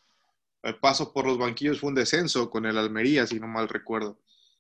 el 0.63 0.77
paso 0.77 1.11
por 1.11 1.25
los 1.25 1.37
banquillos 1.37 1.79
fue 1.79 1.89
un 1.89 1.95
descenso 1.95 2.49
con 2.49 2.65
el 2.65 2.77
Almería, 2.77 3.25
si 3.25 3.39
no 3.39 3.47
mal 3.47 3.67
recuerdo. 3.67 4.19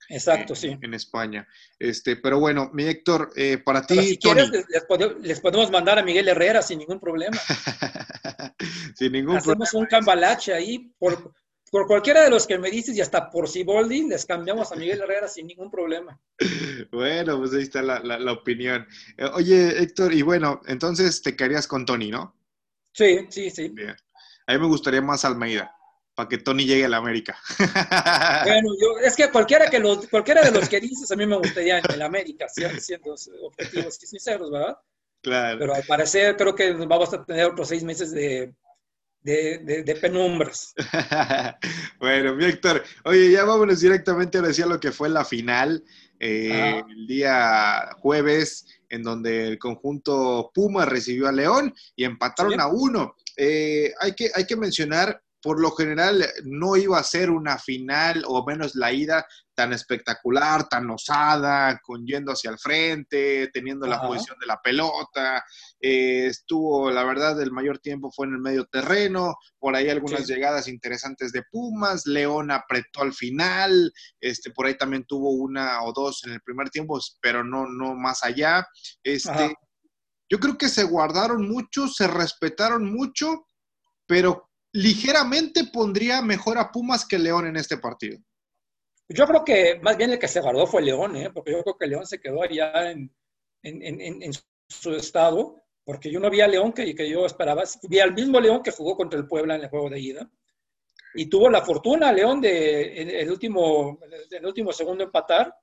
Exacto, 0.09 0.53
eh, 0.53 0.55
sí. 0.55 0.77
En 0.81 0.93
España. 0.93 1.47
Este, 1.77 2.15
pero 2.15 2.39
bueno, 2.39 2.71
mi 2.73 2.83
Héctor, 2.83 3.31
eh, 3.35 3.59
para 3.59 3.85
ti. 3.85 3.99
si 4.01 4.17
quieres, 4.17 4.49
les, 5.21 5.39
podemos 5.39 5.71
mandar 5.71 5.99
a 5.99 6.03
Miguel 6.03 6.27
Herrera 6.27 6.61
sin 6.61 6.79
ningún 6.79 6.99
problema. 6.99 7.37
sin 8.95 9.11
ningún 9.11 9.37
Hacemos 9.37 9.73
un 9.73 9.85
cambalache 9.85 10.53
ahí 10.53 10.91
por, 10.97 11.33
por 11.71 11.87
cualquiera 11.87 12.21
de 12.21 12.29
los 12.29 12.45
que 12.45 12.59
me 12.59 12.69
dices 12.69 12.95
y 12.97 13.01
hasta 13.01 13.29
por 13.29 13.47
Siboldi, 13.47 14.05
les 14.09 14.25
cambiamos 14.25 14.71
a 14.71 14.75
Miguel 14.75 15.01
Herrera 15.01 15.27
sin 15.29 15.47
ningún 15.47 15.71
problema. 15.71 16.19
Bueno, 16.91 17.39
pues 17.39 17.53
ahí 17.53 17.61
está 17.61 17.81
la, 17.81 17.99
la, 17.99 18.31
opinión. 18.31 18.85
Eh, 19.17 19.29
oye, 19.33 19.81
Héctor, 19.81 20.13
y 20.13 20.21
bueno, 20.21 20.61
entonces 20.67 21.21
te 21.21 21.35
quedarías 21.35 21.67
con 21.67 21.85
Tony, 21.85 22.11
¿no? 22.11 22.35
Sí, 22.93 23.25
sí, 23.29 23.49
sí. 23.49 23.69
Bien. 23.69 23.95
A 24.47 24.53
mí 24.53 24.59
me 24.59 24.67
gustaría 24.67 25.01
más 25.01 25.23
Almeida 25.23 25.73
para 26.13 26.27
que 26.27 26.39
Tony 26.39 26.65
llegue 26.65 26.85
a 26.85 26.89
la 26.89 26.97
América. 26.97 27.37
Bueno, 28.43 28.69
yo, 28.81 28.99
es 28.99 29.15
que 29.15 29.29
cualquiera, 29.29 29.69
que 29.69 29.79
los, 29.79 30.07
cualquiera 30.09 30.41
de 30.41 30.51
los 30.51 30.67
que 30.67 30.81
dices 30.81 31.09
a 31.11 31.15
mí 31.15 31.25
me 31.25 31.37
gustaría 31.37 31.77
en 31.77 31.91
el 31.93 32.01
América, 32.01 32.47
siendo 32.49 33.15
objetivos 33.43 34.03
y 34.03 34.07
sinceros, 34.07 34.51
¿verdad? 34.51 34.77
Claro. 35.21 35.59
Pero 35.59 35.75
al 35.75 35.83
parecer 35.83 36.35
creo 36.35 36.53
que 36.53 36.73
vamos 36.73 37.13
a 37.13 37.23
tener 37.23 37.45
otros 37.45 37.69
seis 37.69 37.83
meses 37.83 38.11
de, 38.11 38.53
de, 39.23 39.83
de, 39.83 39.95
penumbras. 39.95 40.73
bueno, 41.99 42.35
Víctor, 42.35 42.83
oye, 43.03 43.31
ya 43.31 43.43
vámonos 43.43 43.79
directamente 43.79 44.39
a 44.39 44.41
decir 44.41 44.65
lo 44.67 44.79
que 44.79 44.91
fue 44.91 45.09
la 45.09 45.23
final 45.23 45.83
eh, 46.19 46.83
el 46.87 47.07
día 47.07 47.89
jueves, 47.99 48.67
en 48.89 49.03
donde 49.03 49.47
el 49.47 49.59
conjunto 49.59 50.51
Puma 50.53 50.85
recibió 50.85 51.27
a 51.27 51.31
León 51.31 51.73
y 51.95 52.03
empataron 52.03 52.59
a 52.59 52.67
uno. 52.67 53.15
Eh, 53.37 53.91
hay, 53.99 54.13
que, 54.13 54.29
hay 54.35 54.45
que 54.45 54.55
mencionar 54.55 55.21
por 55.41 55.59
lo 55.59 55.71
general 55.71 56.25
no 56.43 56.75
iba 56.75 56.99
a 56.99 57.03
ser 57.03 57.31
una 57.31 57.57
final 57.57 58.23
o 58.27 58.45
menos 58.45 58.75
la 58.75 58.93
ida 58.93 59.25
tan 59.55 59.73
espectacular, 59.73 60.67
tan 60.67 60.89
osada, 60.89 61.79
con 61.83 62.05
yendo 62.05 62.31
hacia 62.31 62.51
el 62.51 62.57
frente, 62.57 63.49
teniendo 63.53 63.85
la 63.85 64.01
posición 64.01 64.39
de 64.39 64.47
la 64.47 64.61
pelota. 64.61 65.43
Eh, 65.79 66.27
estuvo, 66.27 66.89
la 66.89 67.03
verdad, 67.03 67.39
el 67.41 67.51
mayor 67.51 67.79
tiempo 67.79 68.11
fue 68.11 68.27
en 68.27 68.33
el 68.33 68.39
medio 68.39 68.65
terreno, 68.65 69.35
por 69.59 69.75
ahí 69.75 69.89
algunas 69.89 70.27
llegadas 70.27 70.67
interesantes 70.67 71.31
de 71.31 71.43
Pumas, 71.51 72.05
León 72.05 72.51
apretó 72.51 73.01
al 73.01 73.13
final, 73.13 73.91
este, 74.19 74.51
por 74.51 74.65
ahí 74.65 74.77
también 74.77 75.05
tuvo 75.05 75.31
una 75.31 75.83
o 75.83 75.91
dos 75.93 76.23
en 76.25 76.33
el 76.33 76.41
primer 76.41 76.69
tiempo, 76.69 76.99
pero 77.21 77.43
no, 77.43 77.67
no 77.67 77.95
más 77.95 78.23
allá. 78.23 78.67
Este, 79.03 79.55
yo 80.29 80.39
creo 80.39 80.57
que 80.57 80.69
se 80.69 80.83
guardaron 80.83 81.47
mucho, 81.47 81.87
se 81.87 82.07
respetaron 82.07 82.91
mucho, 82.91 83.45
pero 84.07 84.50
ligeramente 84.73 85.65
pondría 85.65 86.21
mejor 86.21 86.57
a 86.57 86.71
Pumas 86.71 87.05
que 87.05 87.19
León 87.19 87.47
en 87.47 87.57
este 87.57 87.77
partido. 87.77 88.19
Yo 89.09 89.25
creo 89.27 89.43
que 89.43 89.79
más 89.81 89.97
bien 89.97 90.11
el 90.11 90.19
que 90.19 90.27
se 90.27 90.39
guardó 90.39 90.65
fue 90.65 90.81
León, 90.81 91.15
¿eh? 91.17 91.29
porque 91.33 91.51
yo 91.51 91.63
creo 91.63 91.77
que 91.77 91.87
León 91.87 92.05
se 92.07 92.19
quedó 92.19 92.41
allá 92.43 92.91
en, 92.91 93.11
su 94.67 94.95
estado, 94.95 95.61
porque 95.83 96.09
yo 96.09 96.19
no 96.19 96.29
vi 96.29 96.39
a 96.39 96.47
León 96.47 96.71
que, 96.71 96.95
que 96.95 97.09
yo 97.09 97.25
esperaba, 97.25 97.63
vi 97.89 97.99
al 97.99 98.13
mismo 98.13 98.39
León 98.39 98.63
que 98.63 98.71
jugó 98.71 98.95
contra 98.95 99.19
el 99.19 99.27
Puebla 99.27 99.55
en 99.55 99.63
el 99.63 99.69
juego 99.69 99.89
de 99.89 99.99
ida, 99.99 100.31
y 101.13 101.25
tuvo 101.25 101.49
la 101.49 101.61
fortuna 101.61 102.11
León 102.13 102.39
de 102.39 103.19
el 103.21 103.29
último, 103.29 103.99
el 104.29 104.45
último 104.45 104.71
segundo 104.71 105.03
empatar, 105.03 105.53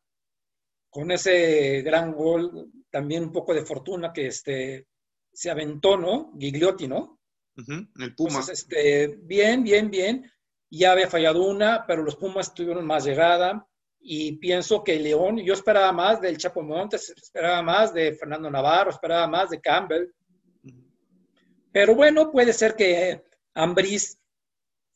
con 0.91 1.11
ese 1.11 1.81
gran 1.83 2.13
gol, 2.13 2.71
también 2.91 3.25
un 3.25 3.33
poco 3.33 3.55
de 3.55 3.65
fortuna 3.65 4.13
que 4.13 4.27
este, 4.27 4.89
se 5.33 5.51
aventó, 5.51 5.97
¿no? 5.97 6.33
Gigliotti, 6.39 6.87
¿no? 6.87 7.18
El 7.67 8.15
Puma. 8.15 8.41
este, 8.51 9.19
bien, 9.23 9.63
bien, 9.63 9.91
bien. 9.91 10.31
Ya 10.71 10.93
había 10.93 11.09
fallado 11.09 11.45
una, 11.45 11.85
pero 11.87 12.03
los 12.03 12.17
Pumas 12.17 12.55
tuvieron 12.55 12.87
más 12.87 13.05
llegada. 13.05 13.67
Y 14.01 14.37
pienso 14.37 14.85
que 14.85 14.99
León, 14.99 15.39
yo 15.39 15.55
esperaba 15.55 15.93
más 15.93 16.21
del 16.21 16.39
Chapo 16.39 16.63
Montes, 16.63 17.11
esperaba 17.11 17.63
más 17.63 17.93
de 17.93 18.13
Fernando 18.15 18.51
Navarro, 18.51 18.91
esperaba 18.91 19.27
más 19.27 19.51
de 19.51 19.61
Campbell. 19.61 20.07
Pero 21.73 21.95
bueno, 21.95 22.31
puede 22.31 22.53
ser 22.53 22.77
que 22.77 23.25
Ambris 23.55 24.19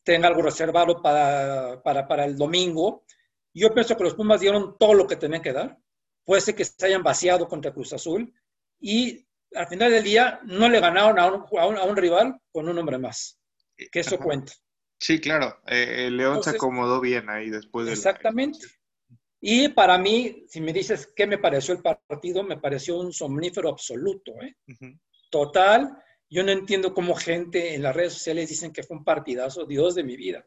tenga 0.04 0.28
algo 0.28 0.42
reservado 0.42 1.02
para, 1.02 1.82
para, 1.82 2.06
para, 2.06 2.24
el 2.24 2.36
domingo. 2.36 3.04
Yo 3.52 3.74
pienso 3.74 3.96
que 3.96 4.04
los 4.04 4.14
Pumas 4.14 4.40
dieron 4.40 4.76
todo 4.78 4.94
lo 4.94 5.06
que 5.06 5.16
tenían 5.16 5.42
que 5.42 5.52
dar. 5.52 5.78
Puede 6.24 6.40
ser 6.40 6.54
que 6.54 6.64
se 6.64 6.86
hayan 6.86 7.02
vaciado 7.02 7.48
contra 7.48 7.72
Cruz 7.72 7.92
Azul. 7.92 8.32
Y 8.80 9.26
al 9.54 9.66
final 9.66 9.90
del 9.90 10.04
día 10.04 10.40
no 10.44 10.68
le 10.68 10.80
ganaron 10.80 11.18
a 11.18 11.26
un, 11.26 11.78
a 11.78 11.84
un, 11.84 11.96
rival 11.96 12.38
con 12.50 12.68
un 12.68 12.78
hombre 12.78 12.98
más. 12.98 13.38
Que 13.76 14.00
eso 14.00 14.18
cuenta. 14.18 14.52
Sí, 14.98 15.20
claro. 15.20 15.60
Eh, 15.66 16.06
el 16.06 16.16
León 16.16 16.42
se 16.42 16.50
acomodó 16.50 17.00
bien 17.00 17.28
ahí 17.28 17.50
después 17.50 17.86
de. 17.86 17.92
Exactamente. 17.92 18.58
Y 19.40 19.68
para 19.68 19.98
mí, 19.98 20.44
si 20.48 20.60
me 20.60 20.72
dices 20.72 21.12
qué 21.16 21.26
me 21.26 21.38
pareció 21.38 21.74
el 21.74 21.82
partido, 21.82 22.44
me 22.44 22.58
pareció 22.58 23.00
un 23.00 23.12
somnífero 23.12 23.68
absoluto. 23.68 24.32
¿eh? 24.40 24.54
Total. 25.30 25.90
Yo 26.30 26.44
no 26.44 26.52
entiendo 26.52 26.94
cómo 26.94 27.16
gente 27.16 27.74
en 27.74 27.82
las 27.82 27.94
redes 27.94 28.14
sociales 28.14 28.48
dicen 28.48 28.72
que 28.72 28.84
fue 28.84 28.96
un 28.96 29.04
partidazo. 29.04 29.66
Dios 29.66 29.96
de 29.96 30.04
mi 30.04 30.16
vida. 30.16 30.44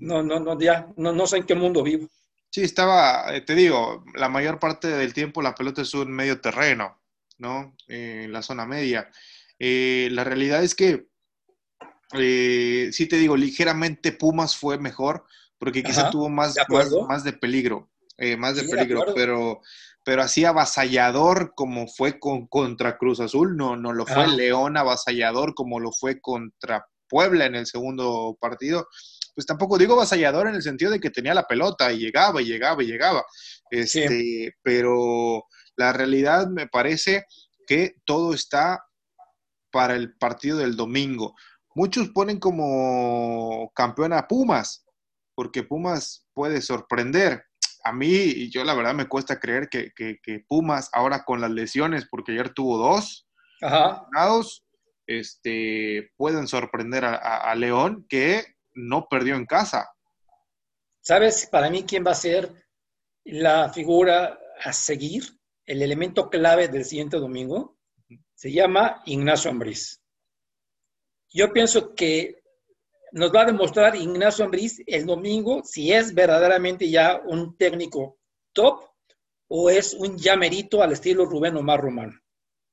no, 0.00 0.22
no, 0.22 0.38
no, 0.38 0.60
ya, 0.60 0.92
no, 0.96 1.12
no 1.12 1.26
sé 1.26 1.38
en 1.38 1.46
qué 1.46 1.54
mundo 1.54 1.82
vivo. 1.82 2.06
Sí, 2.50 2.62
estaba, 2.62 3.34
eh, 3.34 3.40
te 3.40 3.54
digo, 3.54 4.04
la 4.14 4.28
mayor 4.28 4.58
parte 4.58 4.88
del 4.88 5.14
tiempo 5.14 5.40
la 5.40 5.54
pelota 5.54 5.82
es 5.82 5.94
un 5.94 6.12
medio 6.12 6.40
terreno. 6.40 7.00
¿No? 7.38 7.74
Eh, 7.88 8.22
en 8.24 8.32
la 8.32 8.42
zona 8.42 8.66
media. 8.66 9.10
Eh, 9.58 10.08
la 10.12 10.24
realidad 10.24 10.62
es 10.62 10.74
que, 10.74 11.08
eh, 12.14 12.90
sí 12.92 13.06
te 13.06 13.16
digo, 13.16 13.36
ligeramente 13.36 14.12
Pumas 14.12 14.56
fue 14.56 14.78
mejor 14.78 15.24
porque 15.58 15.82
quizá 15.82 16.10
tuvo 16.10 16.28
más 16.28 16.54
de, 16.54 16.62
más, 17.08 17.24
de 17.24 17.32
peligro, 17.32 17.90
eh, 18.18 18.36
más 18.36 18.56
de 18.56 18.64
peligro, 18.64 19.06
pero, 19.14 19.62
pero 20.04 20.22
así 20.22 20.44
avasallador 20.44 21.54
como 21.54 21.88
fue 21.88 22.18
con, 22.18 22.46
contra 22.46 22.98
Cruz 22.98 23.20
Azul, 23.20 23.56
no, 23.56 23.76
no 23.76 23.92
lo 23.92 24.06
fue. 24.06 24.28
León 24.28 24.76
avasallador 24.76 25.54
como 25.54 25.80
lo 25.80 25.92
fue 25.92 26.20
contra 26.20 26.86
Puebla 27.08 27.46
en 27.46 27.54
el 27.54 27.66
segundo 27.66 28.36
partido, 28.38 28.88
pues 29.34 29.46
tampoco 29.46 29.78
digo 29.78 29.94
avasallador 29.94 30.48
en 30.48 30.56
el 30.56 30.62
sentido 30.62 30.90
de 30.90 31.00
que 31.00 31.10
tenía 31.10 31.32
la 31.34 31.46
pelota 31.46 31.90
y 31.92 31.98
llegaba 31.98 32.42
y 32.42 32.46
llegaba 32.46 32.82
y 32.82 32.86
llegaba, 32.86 33.24
este, 33.70 34.54
pero 34.62 35.44
la 35.76 35.92
realidad 35.92 36.48
me 36.48 36.66
parece 36.66 37.26
que 37.66 37.96
todo 38.04 38.34
está 38.34 38.84
para 39.70 39.94
el 39.94 40.16
partido 40.16 40.58
del 40.58 40.76
domingo. 40.76 41.34
Muchos 41.74 42.08
ponen 42.10 42.38
como 42.38 43.70
campeón 43.74 44.12
a 44.14 44.26
Pumas, 44.26 44.86
porque 45.34 45.62
Pumas 45.62 46.26
puede 46.32 46.62
sorprender. 46.62 47.44
A 47.84 47.92
mí, 47.92 48.50
yo 48.50 48.64
la 48.64 48.74
verdad 48.74 48.94
me 48.94 49.06
cuesta 49.06 49.38
creer 49.38 49.68
que, 49.68 49.92
Pumas 50.48 50.88
ahora 50.92 51.24
con 51.24 51.40
las 51.40 51.50
lesiones, 51.50 52.06
porque 52.10 52.32
ayer 52.32 52.54
tuvo 52.54 52.78
dos, 52.78 53.28
Ajá. 53.60 54.06
este, 55.06 56.10
pueden 56.16 56.48
sorprender 56.48 57.04
a, 57.04 57.54
León, 57.54 58.06
que 58.08 58.44
no 58.74 59.06
perdió 59.08 59.36
en 59.36 59.46
casa. 59.46 59.90
¿Sabes 61.02 61.46
para 61.46 61.70
mí 61.70 61.84
quién 61.84 62.04
va 62.04 62.12
a 62.12 62.14
ser 62.14 62.66
la 63.24 63.68
figura 63.72 64.38
a 64.64 64.72
seguir, 64.72 65.24
el 65.66 65.82
elemento 65.82 66.30
clave 66.30 66.68
del 66.68 66.84
siguiente 66.84 67.18
domingo? 67.18 67.76
Se 68.34 68.52
llama 68.52 69.02
Ignacio 69.04 69.50
Ambriz. 69.50 70.00
Yo 71.28 71.52
pienso 71.52 71.94
que 71.94 72.42
nos 73.12 73.32
va 73.32 73.42
a 73.42 73.46
demostrar 73.46 73.96
Ignacio 73.96 74.44
Ambriz 74.44 74.82
el 74.86 75.06
domingo 75.06 75.62
si 75.64 75.92
es 75.92 76.14
verdaderamente 76.14 76.88
ya 76.88 77.20
un 77.26 77.56
técnico 77.56 78.18
top 78.52 78.84
o 79.48 79.70
es 79.70 79.94
un 79.94 80.16
llamerito 80.16 80.82
al 80.82 80.92
estilo 80.92 81.24
Rubén 81.24 81.56
Omar 81.56 81.80
Román. 81.80 82.20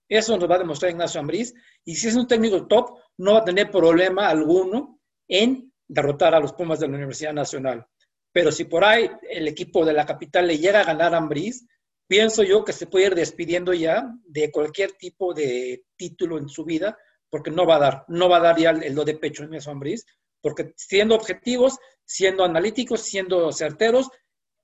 Eso 0.08 0.38
nos 0.38 0.50
va 0.50 0.56
a 0.56 0.60
demostrar 0.60 0.92
Ignacio 0.92 1.20
Ambriz. 1.20 1.54
Y 1.84 1.96
si 1.96 2.08
es 2.08 2.16
un 2.16 2.28
técnico 2.28 2.68
top, 2.68 3.00
no 3.18 3.34
va 3.34 3.40
a 3.40 3.46
tener 3.46 3.72
problema 3.72 4.28
alguno 4.28 5.00
en 5.28 5.72
derrotar 5.88 6.36
a 6.36 6.40
los 6.40 6.54
Pumas 6.54 6.80
de 6.80 6.88
la 6.88 6.96
Universidad 6.96 7.34
Nacional. 7.34 7.86
Pero 8.32 8.52
si 8.52 8.66
por 8.66 8.84
ahí 8.84 9.10
el 9.30 9.48
equipo 9.48 9.86
de 9.86 9.94
la 9.94 10.06
capital 10.06 10.48
le 10.48 10.58
llega 10.58 10.82
a 10.82 10.86
ganar 10.86 11.14
a 11.14 11.18
Ambriz, 11.18 11.66
pienso 12.08 12.44
yo 12.44 12.64
que 12.64 12.74
se 12.74 12.88
puede 12.88 13.08
ir 13.08 13.16
despidiendo 13.16 13.74
ya 13.74 14.12
de 14.26 14.52
cualquier 14.52 14.94
tipo 14.94 15.34
de 15.34 15.84
título 15.96 16.38
en 16.38 16.50
su 16.50 16.66
vida, 16.66 16.98
porque 17.30 17.52
no 17.52 17.66
va 17.66 17.78
a 17.78 17.80
dar, 17.80 18.06
no 18.08 18.30
va 18.30 18.38
a 18.38 18.42
dar 18.42 18.60
ya 18.60 18.72
el, 18.72 18.94
do 18.94 19.04
de 19.04 19.16
pecho 19.16 19.44
en 19.44 19.54
eso 19.54 19.72
Ambriz, 19.72 20.06
porque 20.42 20.74
siendo 20.76 21.16
objetivos, 21.16 21.80
siendo 22.06 22.44
analíticos, 22.44 23.02
siendo 23.02 23.52
certeros, 23.52 24.10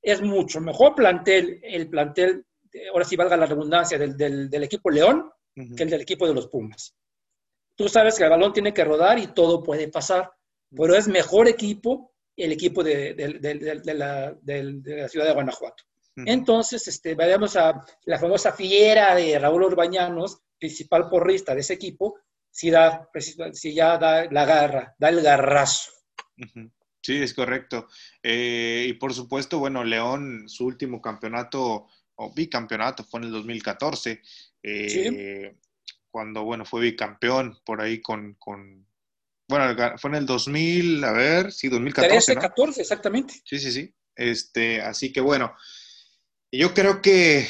es 0.01 0.21
mucho 0.21 0.61
mejor 0.61 0.95
plantel, 0.95 1.59
el 1.63 1.89
plantel, 1.89 2.45
ahora 2.91 3.05
sí 3.05 3.15
valga 3.15 3.37
la 3.37 3.45
redundancia, 3.45 3.97
del, 3.97 4.63
equipo 4.63 4.89
León 4.89 5.31
que 5.75 5.83
el 5.83 5.89
del 5.89 6.01
equipo 6.01 6.27
de 6.27 6.33
los 6.33 6.47
Pumas. 6.47 6.95
Tú 7.75 7.89
sabes 7.89 8.17
que 8.17 8.23
el 8.23 8.29
balón 8.29 8.53
tiene 8.53 8.73
que 8.73 8.83
rodar 8.83 9.19
y 9.19 9.33
todo 9.33 9.63
puede 9.63 9.87
pasar, 9.87 10.31
pero 10.69 10.95
es 10.95 11.07
mejor 11.07 11.47
equipo 11.47 12.13
el 12.35 12.51
equipo 12.51 12.83
de, 12.83 13.15
la, 13.85 15.09
ciudad 15.09 15.25
de 15.25 15.33
Guanajuato. 15.33 15.83
Entonces, 16.25 16.87
este, 16.87 17.15
vayamos 17.15 17.55
a 17.55 17.85
la 18.05 18.19
famosa 18.19 18.51
fiera 18.51 19.15
de 19.15 19.37
Raúl 19.37 19.63
Urbañanos, 19.63 20.41
principal 20.57 21.09
porrista 21.09 21.53
de 21.53 21.61
ese 21.61 21.73
equipo, 21.73 22.19
si, 22.51 22.69
da, 22.69 23.09
si 23.53 23.73
ya 23.73 23.97
da 23.97 24.25
la 24.31 24.45
garra, 24.45 24.95
da 24.97 25.09
el 25.09 25.21
garrazo. 25.21 25.91
Sí, 27.01 27.21
es 27.21 27.33
correcto. 27.33 27.87
Eh, 28.21 28.85
y 28.89 28.93
por 28.93 29.13
supuesto, 29.13 29.59
bueno, 29.59 29.83
León, 29.83 30.49
su 30.49 30.65
último 30.65 31.01
campeonato 31.01 31.87
o 32.15 32.33
bicampeonato 32.33 33.03
fue 33.03 33.21
en 33.21 33.27
el 33.27 33.31
2014, 33.31 34.21
eh, 34.63 35.55
cuando, 36.11 36.43
bueno, 36.43 36.65
fue 36.65 36.81
bicampeón 36.81 37.57
por 37.65 37.81
ahí 37.81 38.01
con, 38.01 38.33
con, 38.33 38.85
bueno, 39.47 39.97
fue 39.97 40.09
en 40.09 40.15
el 40.15 40.25
2000, 40.25 41.03
a 41.03 41.11
ver, 41.13 41.51
sí, 41.51 41.69
2014. 41.69 42.33
13, 42.33 42.35
14, 42.35 42.81
exactamente. 42.81 43.35
Sí, 43.45 43.57
sí, 43.59 43.71
sí. 43.71 43.93
Este, 44.15 44.81
así 44.81 45.13
que 45.13 45.21
bueno, 45.21 45.55
yo 46.51 46.73
creo 46.73 47.01
que, 47.01 47.47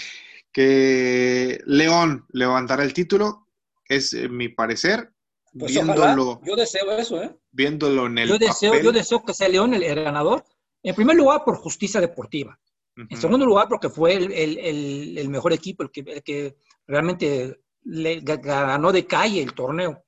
que 0.51 1.61
León 1.65 2.25
levantará 2.31 2.83
el 2.83 2.93
título 2.93 3.47
es 3.87 4.13
mi 4.29 4.49
parecer. 4.49 5.11
Pues 5.57 5.71
viéndolo, 5.71 6.39
yo 6.45 6.55
deseo 6.55 6.91
eso, 6.91 7.21
¿eh? 7.23 7.35
Viéndolo 7.51 8.05
en 8.05 8.19
el 8.19 8.29
yo 8.29 8.37
deseo, 8.37 8.79
Yo 8.79 8.91
deseo 8.91 9.23
que 9.23 9.33
sea 9.33 9.49
León 9.49 9.73
el, 9.73 9.95
ganador. 9.95 10.45
En 10.83 10.95
primer 10.95 11.15
lugar, 11.15 11.43
por 11.43 11.57
justicia 11.57 11.99
deportiva. 11.99 12.59
En 12.95 13.19
segundo 13.19 13.45
lugar, 13.45 13.67
porque 13.69 13.89
fue 13.89 14.13
el, 14.13 15.29
mejor 15.29 15.53
equipo, 15.53 15.83
el 15.83 15.91
que, 15.91 16.21
que 16.21 16.55
realmente 16.85 17.61
le 17.83 18.19
ganó 18.19 18.91
de 18.91 19.07
calle 19.07 19.41
el 19.41 19.53
torneo. 19.53 20.03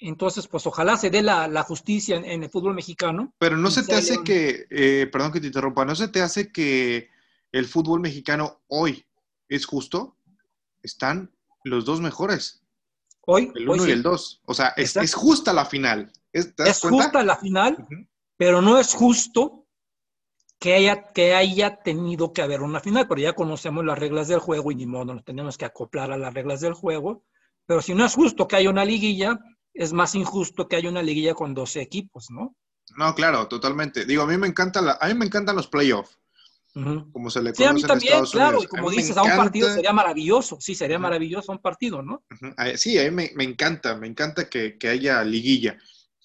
Entonces, 0.00 0.48
pues 0.48 0.66
ojalá 0.66 0.96
se 0.96 1.10
dé 1.10 1.22
la, 1.22 1.62
justicia 1.62 2.16
en, 2.16 2.42
el 2.42 2.50
fútbol 2.50 2.74
mexicano. 2.74 3.32
Pero 3.38 3.56
no 3.56 3.70
se 3.70 3.84
te 3.84 3.94
hace 3.94 4.22
que, 4.24 4.66
eh, 4.68 5.08
perdón 5.10 5.32
que 5.32 5.40
te 5.40 5.46
interrumpa, 5.46 5.84
¿no 5.84 5.94
se 5.94 6.08
te 6.08 6.20
hace 6.20 6.50
que 6.50 7.08
el 7.52 7.66
fútbol 7.66 8.00
mexicano 8.00 8.62
hoy 8.68 9.04
es 9.48 9.66
justo? 9.66 10.16
Están 10.82 11.30
los 11.64 11.84
dos 11.84 12.00
mejores. 12.00 12.64
Hoy. 13.26 13.52
El 13.54 13.68
uno 13.68 13.86
y 13.86 13.90
el 13.92 14.02
dos. 14.02 14.40
O 14.46 14.54
sea, 14.54 14.68
es, 14.76 15.14
justa 15.14 15.52
la 15.52 15.64
final. 15.64 16.10
¿Es, 16.32 16.52
justa 16.80 17.22
la 17.22 17.36
final, 17.36 17.86
pero 18.36 18.62
no 18.62 18.78
es 18.78 18.94
justo 18.94 19.66
que 20.58 20.74
haya, 20.74 21.12
que 21.12 21.34
haya 21.34 21.82
tenido 21.82 22.32
que 22.32 22.42
haber 22.42 22.62
una 22.62 22.80
final, 22.80 23.06
pero 23.06 23.20
ya 23.20 23.34
conocemos 23.34 23.84
las 23.84 23.98
reglas 23.98 24.28
del 24.28 24.38
juego 24.38 24.72
y 24.72 24.76
ni 24.76 24.86
modo, 24.86 25.14
nos 25.14 25.24
tenemos 25.24 25.58
que 25.58 25.66
acoplar 25.66 26.10
a 26.10 26.18
las 26.18 26.32
reglas 26.32 26.60
del 26.60 26.72
juego. 26.72 27.24
Pero 27.66 27.82
si 27.82 27.94
no 27.94 28.04
es 28.04 28.14
justo 28.14 28.48
que 28.48 28.56
haya 28.56 28.70
una 28.70 28.84
liguilla, 28.84 29.38
es 29.74 29.92
más 29.92 30.14
injusto 30.14 30.66
que 30.66 30.76
haya 30.76 30.88
una 30.88 31.02
liguilla 31.02 31.34
con 31.34 31.54
12 31.54 31.80
equipos, 31.80 32.28
¿no? 32.30 32.56
No, 32.96 33.14
claro, 33.14 33.46
totalmente. 33.46 34.04
Digo, 34.04 34.22
a 34.22 34.26
mí 34.26 34.36
me 34.36 34.48
encanta 34.48 34.98
a 35.00 35.08
mí 35.08 35.14
me 35.14 35.26
encantan 35.26 35.56
los 35.56 35.68
playoffs 35.68 36.18
como 36.72 37.28
se 37.28 37.42
le 37.42 37.52
conoce 37.52 37.56
sí, 37.56 37.64
a 37.64 37.72
mí 37.72 37.82
también, 37.82 38.24
claro, 38.24 38.62
y 38.62 38.66
como 38.66 38.90
dices, 38.90 39.16
a 39.16 39.22
un 39.22 39.36
partido 39.36 39.72
sería 39.72 39.92
maravilloso, 39.92 40.58
sí, 40.58 40.74
sería 40.74 40.98
maravilloso 40.98 41.52
un 41.52 41.58
partido, 41.58 42.02
¿no? 42.02 42.24
Sí, 42.76 42.98
a 42.98 43.10
mí 43.10 43.28
me, 43.34 43.44
encanta, 43.44 43.96
me 43.96 44.06
encanta 44.06 44.48
que, 44.48 44.78
haya 44.88 45.22
liguilla, 45.22 45.76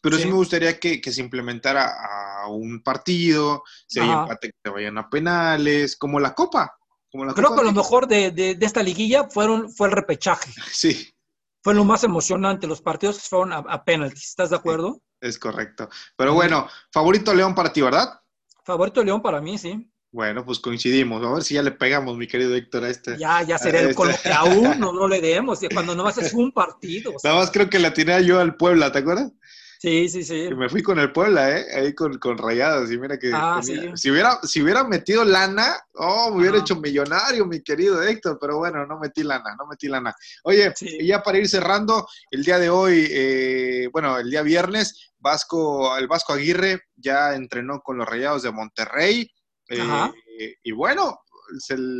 pero 0.01 0.17
sí, 0.17 0.25
me 0.25 0.33
gustaría 0.33 0.79
que, 0.79 1.01
se 1.03 1.21
implementara 1.21 2.43
a 2.43 2.47
un 2.47 2.81
partido, 2.81 3.63
si 3.87 3.99
hay 3.99 4.09
empate 4.09 4.49
que 4.49 4.57
se 4.63 4.69
vayan 4.69 4.97
a 4.97 5.09
penales, 5.09 5.97
como 5.97 6.19
la 6.19 6.33
Copa. 6.33 6.77
Como 7.11 7.33
Creo 7.33 7.55
que 7.55 7.63
lo 7.63 7.71
mejor 7.71 8.07
de, 8.07 8.57
esta 8.61 8.83
liguilla 8.83 9.29
fueron, 9.29 9.69
fue 9.71 9.87
el 9.87 9.93
repechaje. 9.93 10.51
Sí. 10.71 11.13
Fue 11.63 11.73
lo 11.73 11.83
más 11.83 12.05
emocionante, 12.05 12.67
los 12.67 12.81
partidos 12.81 13.17
que 13.17 13.27
fueron 13.27 13.51
a, 13.51 13.57
a 13.57 13.83
penaltis, 13.83 14.29
¿estás 14.29 14.51
de 14.51 14.55
acuerdo? 14.55 15.01
Es 15.19 15.37
correcto. 15.37 15.89
Pero 16.15 16.33
bueno, 16.33 16.69
favorito 16.93 17.33
León 17.33 17.53
para 17.53 17.73
ti, 17.73 17.81
¿verdad? 17.81 18.21
Favorito 18.63 19.03
León 19.03 19.21
para 19.21 19.41
mí, 19.41 19.57
sí. 19.57 19.91
Bueno, 20.17 20.43
pues 20.43 20.59
coincidimos. 20.59 21.23
A 21.23 21.31
ver 21.31 21.43
si 21.43 21.53
ya 21.53 21.61
le 21.61 21.69
pegamos, 21.69 22.17
mi 22.17 22.25
querido 22.25 22.55
Héctor, 22.55 22.85
a 22.85 22.89
este. 22.89 23.19
Ya, 23.19 23.43
ya 23.43 23.59
sería 23.59 23.81
el 23.81 23.89
este. 23.89 24.03
que 24.23 24.33
aún 24.33 24.79
no, 24.79 24.91
no 24.91 25.07
le 25.07 25.21
demos, 25.21 25.59
cuando 25.71 25.93
no 25.93 26.07
haces 26.07 26.33
un 26.33 26.51
partido. 26.51 27.13
Nada 27.23 27.35
más 27.35 27.51
creo 27.51 27.69
que 27.69 27.77
la 27.77 27.93
tiré 27.93 28.25
yo 28.25 28.39
al 28.39 28.55
Puebla, 28.55 28.91
¿te 28.91 28.97
acuerdas? 28.97 29.31
Sí, 29.77 30.09
sí, 30.09 30.23
sí. 30.23 30.47
Que 30.49 30.55
me 30.55 30.69
fui 30.69 30.81
con 30.81 30.97
el 30.97 31.11
Puebla, 31.11 31.55
¿eh? 31.55 31.65
Ahí 31.75 31.93
con, 31.93 32.17
con 32.17 32.35
rayadas. 32.35 32.89
Y 32.91 32.97
mira 32.97 33.19
que. 33.19 33.29
Ah, 33.31 33.61
si, 33.61 34.09
hubiera, 34.09 34.39
si 34.41 34.63
hubiera 34.63 34.83
metido 34.83 35.23
lana, 35.23 35.77
oh, 35.93 36.31
me 36.31 36.41
hubiera 36.41 36.57
hecho 36.57 36.77
millonario, 36.77 37.45
mi 37.45 37.61
querido 37.61 38.01
Héctor. 38.01 38.39
Pero 38.41 38.57
bueno, 38.57 38.87
no 38.87 38.97
metí 38.97 39.21
lana, 39.21 39.55
no 39.55 39.67
metí 39.67 39.87
lana. 39.87 40.15
Oye, 40.45 40.73
y 40.81 41.05
ya 41.05 41.21
para 41.21 41.37
ir 41.37 41.47
cerrando, 41.47 42.07
el 42.31 42.43
día 42.43 42.57
de 42.57 42.71
hoy, 42.71 43.07
eh, 43.11 43.87
bueno, 43.93 44.17
el 44.17 44.31
día 44.31 44.41
viernes, 44.41 45.11
Vasco, 45.19 45.95
el 45.95 46.07
Vasco 46.07 46.33
Aguirre 46.33 46.85
ya 46.95 47.35
entrenó 47.35 47.81
con 47.81 47.99
los 47.99 48.09
rayados 48.09 48.41
de 48.41 48.51
Monterrey. 48.51 49.31
Eh, 49.69 50.55
y 50.63 50.71
bueno, 50.71 51.19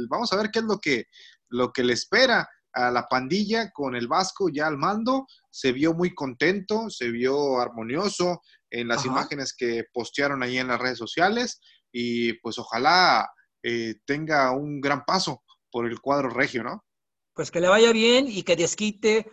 vamos 0.09 0.31
a 0.31 0.37
ver 0.37 0.49
qué 0.51 0.59
es 0.59 0.65
lo 0.65 0.79
que, 0.79 1.05
lo 1.49 1.71
que 1.71 1.83
le 1.83 1.93
espera 1.93 2.47
a 2.73 2.91
la 2.91 3.07
pandilla 3.07 3.71
con 3.71 3.95
el 3.95 4.07
Vasco 4.07 4.49
ya 4.49 4.67
al 4.67 4.77
mando. 4.77 5.25
Se 5.49 5.71
vio 5.71 5.93
muy 5.93 6.13
contento, 6.13 6.89
se 6.89 7.09
vio 7.09 7.59
armonioso 7.59 8.41
en 8.69 8.87
las 8.87 9.05
imágenes 9.05 9.55
que 9.57 9.85
postearon 9.93 10.43
ahí 10.43 10.57
en 10.57 10.67
las 10.67 10.79
redes 10.79 10.97
sociales 10.97 11.59
y 11.91 12.33
pues 12.33 12.59
ojalá 12.59 13.29
eh, 13.63 13.95
tenga 14.05 14.51
un 14.51 14.81
gran 14.81 15.03
paso 15.05 15.43
por 15.71 15.87
el 15.87 15.99
cuadro 15.99 16.29
regio, 16.29 16.63
¿no? 16.63 16.85
Pues 17.33 17.51
que 17.51 17.59
le 17.59 17.67
vaya 17.67 17.91
bien 17.91 18.27
y 18.27 18.43
que 18.43 18.55
desquite 18.55 19.29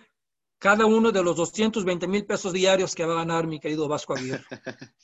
cada 0.64 0.86
uno 0.86 1.12
de 1.12 1.22
los 1.22 1.36
220 1.36 2.08
mil 2.08 2.24
pesos 2.24 2.50
diarios 2.50 2.94
que 2.94 3.04
va 3.04 3.12
a 3.12 3.16
ganar 3.16 3.46
mi 3.46 3.60
querido 3.60 3.86
Vasco 3.86 4.14
Aguirre. 4.14 4.46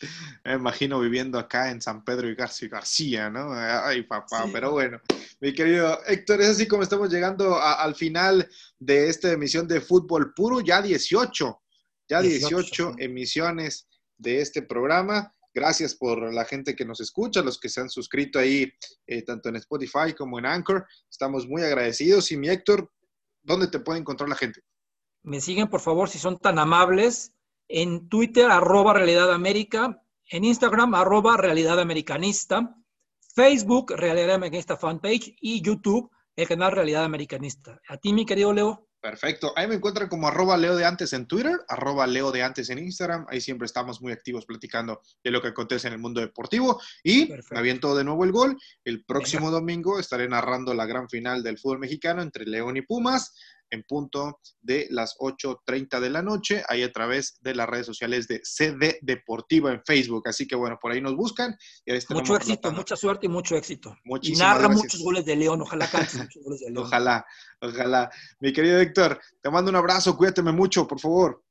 Me 0.43 0.55
imagino 0.55 0.99
viviendo 0.99 1.39
acá 1.39 1.71
en 1.71 1.83
San 1.83 2.03
Pedro 2.03 2.31
y 2.31 2.35
García 2.35 2.71
García, 2.71 3.29
¿no? 3.29 3.53
Ay, 3.53 4.05
papá, 4.05 4.47
pero 4.51 4.71
bueno. 4.71 4.99
Mi 5.39 5.53
querido 5.53 6.03
Héctor, 6.07 6.41
es 6.41 6.49
así 6.49 6.67
como 6.67 6.83
estamos 6.83 7.13
llegando 7.13 7.61
al 7.61 7.95
final 7.95 8.49
de 8.79 9.11
esta 9.11 9.31
emisión 9.31 9.69
de 9.69 9.83
Fútbol 9.83 10.33
Puro, 10.33 10.63
ya 10.63 10.81
18, 10.81 11.63
ya 12.09 12.23
18, 12.23 12.95
emisiones 12.97 13.87
de 14.17 14.41
este 14.41 14.63
programa. 14.63 15.31
Gracias 15.53 15.95
por 15.95 16.33
la 16.33 16.47
gente 16.47 16.75
que 16.75 16.87
nos 16.87 17.03
escucha, 17.03 17.43
los 17.43 17.61
que 17.61 17.69
se 17.69 17.83
han 17.83 17.91
suscrito 17.91 18.39
ahí, 18.39 18.73
eh, 19.07 19.23
tanto 19.25 19.51
en 19.51 19.57
Spotify 19.57 20.15
como 20.17 20.39
en 20.39 20.47
Anchor. 20.47 20.87
Estamos 21.11 21.47
muy 21.47 21.61
agradecidos. 21.61 22.33
Y 22.33 22.39
mi 22.39 22.49
Héctor, 22.49 22.91
¿dónde 23.43 23.69
te 23.69 23.81
puede 23.81 24.01
encontrar 24.01 24.31
la 24.31 24.37
gente? 24.37 24.63
Me 25.23 25.41
siguen, 25.41 25.69
por 25.69 25.81
favor, 25.81 26.09
si 26.09 26.19
son 26.19 26.39
tan 26.39 26.59
amables, 26.59 27.33
en 27.69 28.09
Twitter, 28.09 28.51
arroba 28.51 28.95
Realidad 28.95 29.33
América, 29.33 30.03
en 30.29 30.45
Instagram, 30.45 30.95
arroba 30.95 31.37
Realidad 31.37 31.79
Americanista, 31.79 32.75
Facebook, 33.35 33.93
Realidad 33.97 34.35
Americanista 34.35 34.77
Fanpage 34.77 35.37
y 35.41 35.63
YouTube, 35.63 36.11
el 36.37 36.49
canal 36.49 36.73
Realidad 36.73 37.05
Americanista. 37.05 37.81
A 37.89 37.97
ti, 37.97 38.13
mi 38.13 38.27
querido 38.27 38.53
Leo. 38.53 38.89
Perfecto. 39.01 39.55
Ahí 39.57 39.67
me 39.67 39.77
encuentran 39.77 40.09
como 40.09 40.29
arroba 40.29 40.59
Leo 40.59 40.77
de 40.77 40.85
antes 40.85 41.15
en 41.15 41.27
Twitter, 41.27 41.57
arroba 41.69 42.07
Leo 42.07 42.33
de 42.33 42.43
antes 42.43 42.69
en 42.69 42.79
Instagram. 42.79 43.25
Ahí 43.31 43.41
siempre 43.41 43.65
estamos 43.65 44.03
muy 44.03 44.13
activos 44.13 44.45
platicando 44.45 45.01
de 45.25 45.31
lo 45.31 45.41
que 45.41 45.49
acontece 45.49 45.87
en 45.87 45.95
el 45.95 46.01
mundo 46.01 46.21
deportivo. 46.21 46.81
Y 47.03 47.27
Perfecto. 47.27 47.55
me 47.55 47.61
aviento 47.61 47.97
de 47.97 48.05
nuevo 48.05 48.25
el 48.25 48.33
gol. 48.33 48.59
El 48.85 49.05
próximo 49.05 49.51
domingo 49.51 49.99
estaré 49.99 50.29
narrando 50.29 50.75
la 50.75 50.85
gran 50.85 51.09
final 51.09 51.43
del 51.43 51.59
fútbol 51.59 51.79
mexicano 51.79 52.21
entre 52.21 52.45
León 52.45 52.77
y 52.77 52.83
Pumas 52.83 53.35
en 53.71 53.85
punto 53.85 54.41
de 54.61 54.87
las 54.91 55.17
8.30 55.19 56.01
de 56.01 56.11
la 56.11 56.23
noche, 56.23 56.63
ahí 56.69 56.83
a 56.83 56.93
través 56.93 57.39
de 57.41 57.55
las 57.55 57.69
redes 57.69 57.87
sociales 57.87 58.29
de 58.29 58.41
CD 58.43 58.99
Deportiva 59.03 59.73
en 59.73 59.83
Facebook. 59.85 60.29
Así 60.29 60.47
que 60.47 60.57
bueno, 60.57 60.79
por 60.81 60.93
ahí 60.93 61.01
nos 61.01 61.17
buscan. 61.17 61.57
mucho 62.11 62.37
éxito, 62.37 62.73
mucha 62.73 62.97
suerte 62.97 63.27
y 63.27 63.29
mucho 63.29 63.57
éxito. 63.57 63.97
y 64.23 64.33
narra 64.33 64.69
muchos 64.69 65.01
goles 65.03 65.25
de 65.25 65.37
León, 65.37 65.63
ojalá 65.63 65.89
muchos 65.93 66.43
goles 66.43 66.61
de 66.61 66.71
León. 66.71 66.87
Ojalá, 66.87 67.25
ojalá. 67.61 68.11
Mi 68.41 68.53
querido 68.53 68.81
Héctor, 68.81 69.21
te 69.41 69.51
mando 69.51 69.71
un 69.71 69.77
abrazo, 69.77 70.17
cuídateme 70.17 70.53
mucho, 70.53 70.87
por 70.87 71.01
favor. 71.01 71.43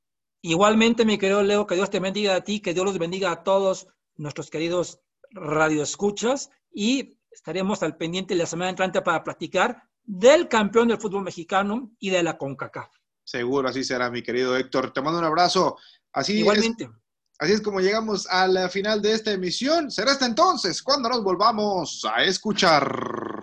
Igualmente, 0.42 1.04
mi 1.04 1.18
querido 1.18 1.42
Leo, 1.42 1.66
que 1.66 1.74
Dios 1.74 1.90
te 1.90 2.00
bendiga 2.00 2.34
a 2.34 2.44
ti, 2.44 2.60
que 2.60 2.72
Dios 2.72 2.86
los 2.86 2.98
bendiga 2.98 3.30
a 3.30 3.42
todos 3.42 3.86
nuestros 4.16 4.50
queridos 4.50 5.00
radioescuchas 5.30 6.50
y 6.72 7.18
estaremos 7.30 7.82
al 7.82 7.96
pendiente 7.96 8.34
la 8.34 8.46
semana 8.46 8.70
entrante 8.70 9.02
para 9.02 9.22
platicar 9.22 9.89
del 10.04 10.48
campeón 10.48 10.88
del 10.88 10.98
fútbol 10.98 11.24
mexicano 11.24 11.92
y 11.98 12.10
de 12.10 12.22
la 12.22 12.36
CONCACAF. 12.36 12.90
Seguro, 13.24 13.68
así 13.68 13.84
será, 13.84 14.10
mi 14.10 14.22
querido 14.22 14.56
Héctor. 14.56 14.92
Te 14.92 15.00
mando 15.00 15.18
un 15.18 15.24
abrazo. 15.24 15.76
Así 16.12 16.38
Igualmente. 16.38 16.90
así 17.38 17.52
es 17.52 17.60
como 17.60 17.80
llegamos 17.80 18.26
a 18.28 18.48
la 18.48 18.68
final 18.68 19.00
de 19.00 19.12
esta 19.12 19.30
emisión. 19.30 19.90
Será 19.90 20.12
hasta 20.12 20.26
entonces 20.26 20.82
cuando 20.82 21.08
nos 21.08 21.22
volvamos 21.22 22.04
a 22.12 22.24
escuchar. 22.24 23.39